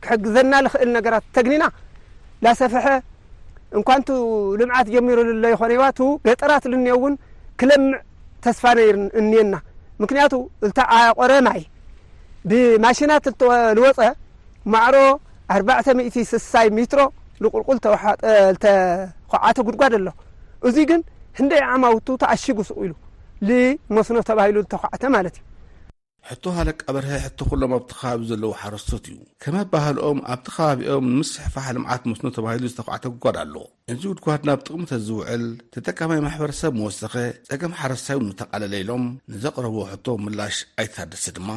ክሕግዘና 0.04 0.54
ዝክእል 0.66 0.90
ነገራት 0.98 1.24
ተግኒና 1.36 1.64
ላሰፈሐ 2.44 2.86
እንኳ 3.78 3.88
እንቱ 4.00 4.10
ልምዓት 4.60 4.86
ጀሚሮ 4.94 5.18
ሎ 5.28 5.46
ይኮነ 5.54 5.70
ይዋቱ 5.78 5.98
ገጠራት 6.26 6.64
ልእንአ 6.72 6.92
እውን 6.98 7.14
ክለምዕ 7.60 7.96
ተስፋነ 8.44 8.78
እኒየና 9.20 9.54
ምክንያቱ 10.02 10.34
እዝተዓያቆረ 10.66 11.32
ማይ 11.46 11.62
ብማሽናት 12.50 13.26
ዝወፀ 13.78 14.00
ማዕሮ 14.74 14.96
406ሳይ 15.58 16.66
ሚትሮ 16.76 17.02
ዝቁልቁል 17.42 17.78
ተኩዓተ 18.64 19.56
ጉድጓድ 19.66 19.94
ኣሎ 20.00 20.08
እዙይ 20.70 20.86
ግን 20.92 21.00
እንደይ 21.42 21.62
ኣማውቱ 21.72 22.08
ተኣሺጉሱ 22.22 22.72
ኢሉ 22.86 22.94
መስኖ 23.96 24.16
ተባሂሉ 24.30 24.58
ተኩዓተ 24.72 25.02
ማለት 25.16 25.34
እዩ 25.40 25.47
ሕቶ 26.30 26.44
ሃለክኣበርሀ 26.56 27.10
ሕቶ 27.24 27.38
ኩሎም 27.50 27.70
ኣብቲ 27.76 27.90
ኸባቢ 28.00 28.22
ዘለዉ 28.30 28.50
ሓረስቶት 28.62 29.04
እዩ 29.10 29.14
ከመ 29.42 29.54
ኣባህልኦም 29.64 30.18
ኣብቲ 30.32 30.46
ኸባቢኦም 30.56 31.06
ምስ 31.18 31.28
ስሕፋሕ 31.34 31.66
ልምዓት 31.76 32.02
መስኖ 32.10 32.24
ተባሂሉ 32.36 32.62
ዝተፍዓተጕጓድ 32.72 33.36
ኣሎ 33.42 33.54
እዚ 33.92 34.02
ውድጓድና 34.10 34.50
ብ 34.58 34.60
ጥቕም 34.66 34.82
ተ 34.90 34.92
ዝውዕል 35.06 35.44
ተጠቀማይ 35.76 36.20
ማሕበረሰብ 36.26 36.72
መወሰኸ 36.80 37.14
ጸገም 37.48 37.72
ሓረስታዊ 37.80 38.16
ምተቓለለኢሎም 38.26 39.04
ንዘቕረብዎ 39.34 39.80
ሕቶ 39.92 40.06
ምላሽ 40.26 40.56
ኣይትታደሰ 40.84 41.24
ድማ 41.38 41.48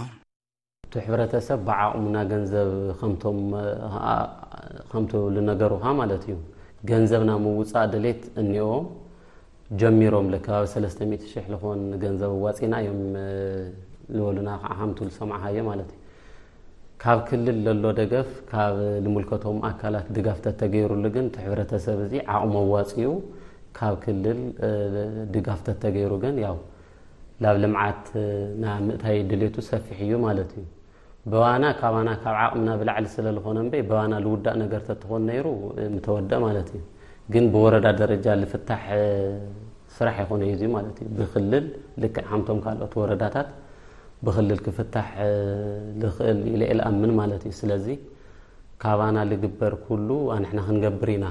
እቲ 0.90 0.94
ሕብረተሰብ 1.08 1.60
ብዓቕሙና 1.72 2.18
ገንዘብ 2.32 2.70
ምምኣከምቱ 3.02 5.12
ዝነገሩኻ 5.36 5.84
ማለት 6.02 6.24
እዩ 6.30 6.36
ገንዘብና 6.92 7.32
ምውፃእ 7.46 7.86
ድሌት 7.96 8.22
እኒአዎም 8.44 8.86
ጀሚሮም 9.82 10.26
ልከባቢ 10.36 10.64
300000 10.80 11.30
ዝኾውን 11.38 11.82
ገንዘብ 12.06 12.32
ዋጺና 12.48 12.74
እዮም 12.84 13.02
ዝበሉና 14.16 14.50
ዓ 14.70 14.76
ሓ 14.78 15.08
ሰምሃዮ 15.18 15.58
ማ 15.68 15.72
ካብ 17.04 17.20
ክልል 17.30 17.58
ዘሎ 17.66 17.84
ደገፍ 18.00 18.30
ካብ 18.50 18.74
ዝምልከቶም 19.04 19.58
ኣካላት 19.70 20.08
ድጋፍተ 20.16 20.46
ተገይሩሉ 20.60 21.04
ግን 21.16 21.26
ቲ 21.36 21.46
ሕተሰብ 21.60 22.00
እዚ 22.06 22.14
ዓቕሞ 22.34 22.56
ኣዋፅኡ 22.66 23.06
ካብ 23.78 23.96
ክልል 24.04 24.40
ድጋፍተ 25.36 25.68
ተገይሩ 25.84 26.12
ግን 26.26 26.36
ናብ 27.44 27.56
ልምዓት 27.64 28.06
ና 28.64 28.74
ምእታይ 28.88 29.18
ድሌቱ 29.30 29.56
ሰፊሕ 29.70 29.98
እዩ 30.08 30.12
ማት 30.26 30.40
እዩ 30.58 30.66
ብባናካብ 31.32 31.96
ዓቕምና 32.44 32.70
ብላዕሊ 32.82 33.06
ስለዝኾነ 33.16 33.58
ባና 33.92 34.14
ዝውዳእ 34.26 34.56
ነገር 34.64 34.82
ትኾኑ 35.02 35.22
ነይሩ 35.32 35.48
ንተወደእ 35.96 36.40
ማለት 36.46 36.70
እዩ 36.78 36.84
ግን 37.34 37.46
ብወረዳ 37.54 37.88
ደረጃ 38.04 38.26
ዝፍሕ 38.44 38.86
ስራሕ 39.96 40.18
ይኮነ 40.26 40.44
እዩ 40.56 40.64
ብክልል 41.18 41.66
ልክዕ 42.04 42.24
ሓምቶም 42.32 42.60
ካልኦት 42.66 42.94
ወረዳታት 43.02 43.50
ብክልል 44.26 44.60
ክፍታሕ 44.66 45.12
ዝኽእል 46.02 46.40
ይልኤልኣምን 46.54 47.12
ማለት 47.20 47.44
እዩ 47.50 47.54
ስለዚ 47.62 47.86
ካባና 48.84 49.18
ዝግበር 49.30 49.74
ኩሉ 49.86 50.10
ኣንሕና 50.36 50.60
ክንገብር 50.68 51.10
ኢና 51.16 51.26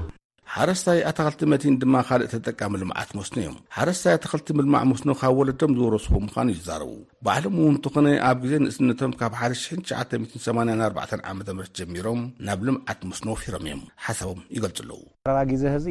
ሓረስታይ 0.53 0.99
ኣታክልቲ 1.09 1.41
መቲን 1.51 1.75
ድማ 1.81 1.95
ካልእ 2.07 2.27
ተጠቃሚ 2.33 2.73
ልምዓት 2.81 3.09
መስኖ 3.17 3.35
እዮም 3.43 3.55
ሓረስታይ 3.75 4.13
ኣታክልቲ 4.17 4.47
ምልማዕ 4.59 4.81
መስኖ 4.91 5.11
ካብ 5.21 5.35
ወለዶም 5.39 5.71
ዝወረስኩ 5.77 6.13
ምዃኑ 6.25 6.47
እዩ 6.53 6.59
ዛረቡ 6.67 6.91
ብዓሎም 7.25 7.55
ውን 7.63 7.75
እተኾነ 7.79 8.07
ኣብ 8.29 8.37
ግዜ 8.43 8.53
ንእስነቶም 8.63 9.13
ካብ 9.21 9.33
19984ዓም 9.43 11.39
ጀሚሮም 11.79 12.21
ናብ 12.47 12.59
ልምዓት 12.69 12.99
መስኖ 13.11 13.27
ወፊሮም 13.35 13.63
እዮም 13.69 13.81
ሓሳቦም 14.07 14.41
ይገልፁ 14.57 14.77
ኣለዉ 14.83 14.99
ኣረባ 15.27 15.39
ጊዜ 15.53 15.63
ህዚ 15.75 15.87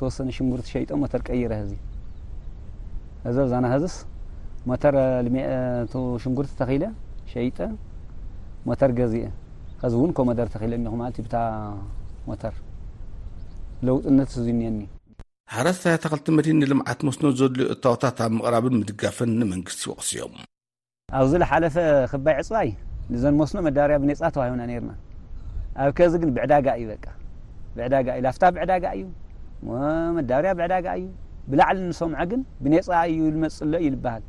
ተወሰኒ 0.00 0.28
ሽምጉርቲ 0.38 0.68
ሸይጦም 0.76 1.04
ወተርቀይረ 1.06 1.52
ህዚ 1.62 1.72
እዚ 3.28 3.36
ኣብዛና 3.46 3.66
ህዝስ 3.76 3.94
ሞተር 4.70 4.94
ልምአ 5.24 5.40
ቱ 5.90 5.98
ሽንጉርቲ 6.22 6.52
ተኽለ 6.60 6.84
ሸይጠ 7.32 7.58
ሞተር 8.68 8.90
ገዚአ 8.98 9.26
ከዚ 9.80 9.92
እውን 9.98 10.10
ኮመደር 10.18 10.48
ተኽለኒኹ 10.54 10.92
ማለት 11.02 11.18
ብታ 11.26 11.36
ሞተር 12.28 12.54
ለውጥነት 13.86 14.28
እዝዩእኒአኒ 14.36 14.80
ሓረስታያታክልት 15.54 16.28
መድን 16.36 16.58
ንልምዓት 16.62 17.00
መስኖ 17.10 17.24
ዘድልዩ 17.40 17.66
እታወታት 17.76 18.18
ኣብ 18.26 18.32
ምቅራብን 18.38 18.76
ምድጋፍን 18.80 19.32
ንመንግስቲ 19.40 19.82
ይወቅሲእዮም 19.88 20.34
ኣብዚ 21.18 21.32
ዝሓለፈ 21.42 21.76
ክባይ 22.12 22.36
ዕፅባይ 22.42 22.70
ንዘን 23.14 23.34
መስኖ 23.40 23.58
መዳበርያ 23.66 23.96
ብኔፃ 24.04 24.20
ተባሂና 24.36 24.62
ነርና 24.70 24.92
ኣብ 25.82 25.90
ከዚ 25.98 26.12
ግን 26.22 26.30
ብዕዳጋ 26.38 26.68
እዩ 26.80 26.86
በቃ 26.92 27.06
ብዕዳጋ 27.76 28.08
እዩ 28.18 28.22
ናፍታ 28.26 28.44
ብዕዳጋ 28.56 28.86
እዩ 28.98 29.04
መዳበርያ 30.16 30.52
ብዕዳጋ 30.60 30.88
እዩ 31.00 31.06
ብላዕሊ 31.50 31.78
እንሰምዖ 31.90 32.20
ግን 32.32 32.42
ብኔፃ 32.64 32.88
እዩ 33.12 33.20
ዝመፅ 33.36 33.58
ሎ 33.72 33.74
እዩ 33.84 33.90
ዝበሃል 33.96 34.24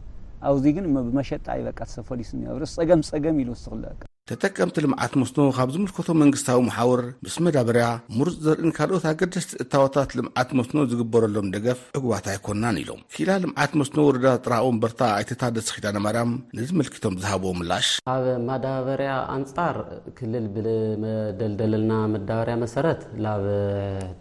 ኣብዙይ 0.49 0.71
ግን 0.77 0.85
እመ 0.89 0.95
ብመሸጣ 1.07 1.45
ይበቃት 1.61 1.89
ሰፈሉዩስሚብረስ 1.95 2.73
ጸገም 2.79 3.01
ጸገም 3.09 3.39
ኢሉ 3.43 3.49
ውስኽ 3.55 3.73
ለቃ 3.85 4.01
ተጠቀምቲ 4.29 4.77
ልምዓት 4.83 5.13
መስኖ 5.19 5.37
ካብ 5.57 5.69
ዝምልከቶም 5.73 6.17
መንግስታዊ 6.21 6.57
መሓውር 6.69 7.01
ምስ 7.25 7.35
መዳበርያ 7.45 7.85
ምሩጽ 8.17 8.35
ዘርእን 8.45 8.73
ካልኦት 8.77 9.05
ኣገደስቲእታዋታት 9.11 10.09
ልምዓት 10.17 10.49
መስኖ 10.59 10.75
ዝግበረሎም 10.91 11.47
ደገፍ 11.53 11.79
ዕጉባት 11.99 12.25
ኣይኰናን 12.33 12.79
ኢሎም 12.81 12.99
ኪላ 13.15 13.29
ልምዓት 13.43 13.71
መስኖ 13.81 13.95
ወረዳ 14.07 14.25
ጥራሃኦን 14.45 14.81
በርታ 14.81 14.99
ኣይትታደስኺዳ 15.19 15.85
ነማርያም 15.99 16.33
ንዝምልኪቶም 16.57 17.15
ዝሃብዎ 17.23 17.51
ምላሽ 17.61 17.87
ኣብ 18.15 18.25
መዳበርያ 18.51 19.13
ኣንጻር 19.37 19.77
ክልል 20.19 20.45
ብመደልደለልና 20.57 21.93
መዳበርያ 22.15 22.57
መሰረት 22.65 23.03
ናብ 23.27 23.45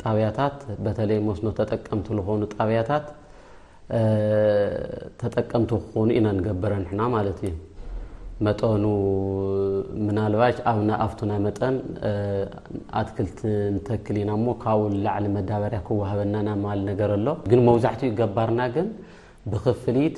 ጣብያታት 0.05 0.59
በተለይ 0.87 1.21
መስኖ 1.31 1.47
ተጠቀምቲ 1.61 2.09
ዝኾኑ 2.21 2.43
ጣብያታት 2.59 3.05
ተጠቀምቲ 5.21 5.71
ክኾኑ 5.83 6.09
ኢና 6.19 6.27
ንገብረ 6.39 6.73
ንና 6.87 7.01
ማለት 7.15 7.39
እዩ 7.47 7.53
መጠኑ 8.47 8.85
ምናልባሽ 10.07 10.57
ኣብቱና 11.05 11.33
መጠን 11.45 11.77
ኣትክልቲ 13.01 13.39
ንተክል 13.77 14.17
ኢና 14.23 14.31
ሞ 14.45 14.55
ካብኡ 14.65 14.87
ላዕሊ 15.05 15.27
መዳበርያ 15.37 15.79
ክወሃበና 15.87 16.35
ናመባል 16.49 16.81
ነገር 16.91 17.13
ኣሎ 17.19 17.29
ግን 17.53 17.63
መብዛሕትኡ 17.69 18.09
ይገባርና 18.11 18.61
ግን 18.77 18.89
ብክፍሊት 19.53 20.17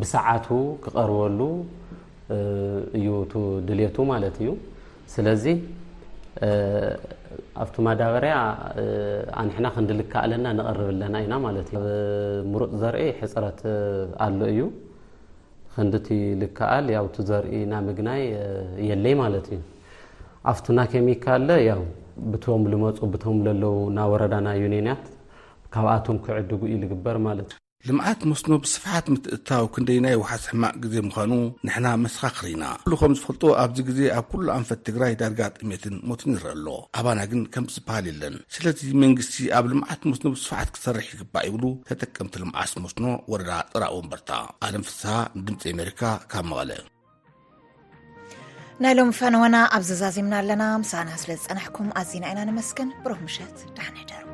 ብሰዓቱ 0.00 0.48
ክቀርበሉ 0.84 1.40
እዩ 2.98 3.08
ቱ 3.32 3.40
ድሌቱ 3.68 3.96
ማለት 4.12 4.36
እዩ 4.42 4.50
ስለዚ 5.14 5.44
ኣብቲ 7.62 7.76
ማዳበርያ 7.86 8.34
ኣንሕና 9.40 9.66
ክንዲ 9.74 9.90
ዝከኣለና 9.98 10.46
ንቐርብ 10.58 10.88
ለና 11.00 11.14
ኢና 11.24 11.34
ማለት 11.46 11.68
እዩብ 11.74 11.84
ሙሩጥ 12.52 12.72
ዘርኢ 12.82 13.02
ሕፅረት 13.20 13.60
ኣሎ 14.26 14.38
እዩ 14.52 14.60
ክንዲ 15.74 15.94
እቲ 16.02 16.08
ዝከኣል 16.42 16.86
ያውቲ 16.96 17.16
ዘርኢ 17.30 17.52
ና 17.72 17.80
ምግናይ 17.88 18.22
የለይ 18.90 19.14
ማለት 19.22 19.46
እዩ 19.54 19.60
ኣብቱ 20.52 20.66
ና 20.78 20.88
ኬሚካለ 20.92 21.48
ያ 21.68 21.72
ብቶም 22.34 22.62
ልመፁ 22.74 22.98
ብቶም 23.14 23.38
ዘለው 23.48 23.76
ና 23.96 24.08
ወረዳና 24.12 24.48
ዩኒናት 24.62 25.04
ካብኣቶም 25.74 26.18
ክዕድጉ 26.26 26.62
እዩ 26.74 26.80
ዝግበር 26.84 27.18
ማለት 27.28 27.50
እዩ 27.54 27.61
ልምዓት 27.88 28.20
መስኖ 28.30 28.50
ብስፍሓት 28.64 29.06
ምትእታው 29.12 29.64
ክንደይ 29.74 29.98
ናይ 30.04 30.16
ውሓስ 30.20 30.42
ሕማቅ 30.50 30.74
ግዜ 30.82 30.94
ምዃኑ 31.06 31.32
ንሕና 31.66 31.86
መሰኻኽሪ 32.02 32.46
ኢና 32.54 32.64
ኩሉ 32.82 32.92
ከም 33.00 33.14
ዝፈልጦ 33.18 33.42
ኣብዚ 33.62 33.78
ግዜ 33.88 34.00
ኣብ 34.18 34.26
ኩሉ 34.32 34.44
ኣንፈት 34.56 34.80
ትግራይ 34.86 35.14
ዳርጋ 35.20 35.40
ጥእሜትን 35.56 35.96
ሞትን 36.08 36.30
ንርአ 36.34 36.52
ኣሎ 36.56 36.66
ኣባና 37.00 37.20
ግን 37.30 37.40
ከምዝበሃል 37.54 38.04
የለን 38.10 38.36
ስለዚ 38.56 38.80
መንግስቲ 39.04 39.36
ኣብ 39.60 39.66
ልምዓት 39.72 40.02
መስኖ 40.10 40.24
ብስፍሓት 40.34 40.70
ክሰርሕ 40.76 41.08
ይግባእ 41.14 41.46
ይብሉ 41.48 41.64
ተጠቀምቲ 41.88 42.34
ልምዓስ 42.42 42.74
መስኖ 42.84 43.04
ወለዳ 43.34 43.52
ጥራዎንበርታ 43.74 44.30
ኣለም 44.68 44.84
ፍሳሓ 44.90 45.16
ንድምፂ 45.40 45.60
ኤሜሪካ 45.74 46.02
ካብ 46.34 46.46
መቐለ 46.52 46.70
ናይ 48.84 48.94
ሎም 48.98 49.10
ፈነወና 49.20 49.56
ኣብዝዛዚምና 49.78 50.34
ኣለና 50.42 50.62
ምሳና 50.84 51.08
ስለ 51.24 51.30
ዝፀናሕኩም 51.42 51.88
ኣዝና 52.02 52.24
ኢና 52.34 52.40
ንመስክን 52.50 52.90
ብሮክ 53.06 53.22
ምሸት 53.28 53.56
ዳሓኒሕደሩ 53.78 54.31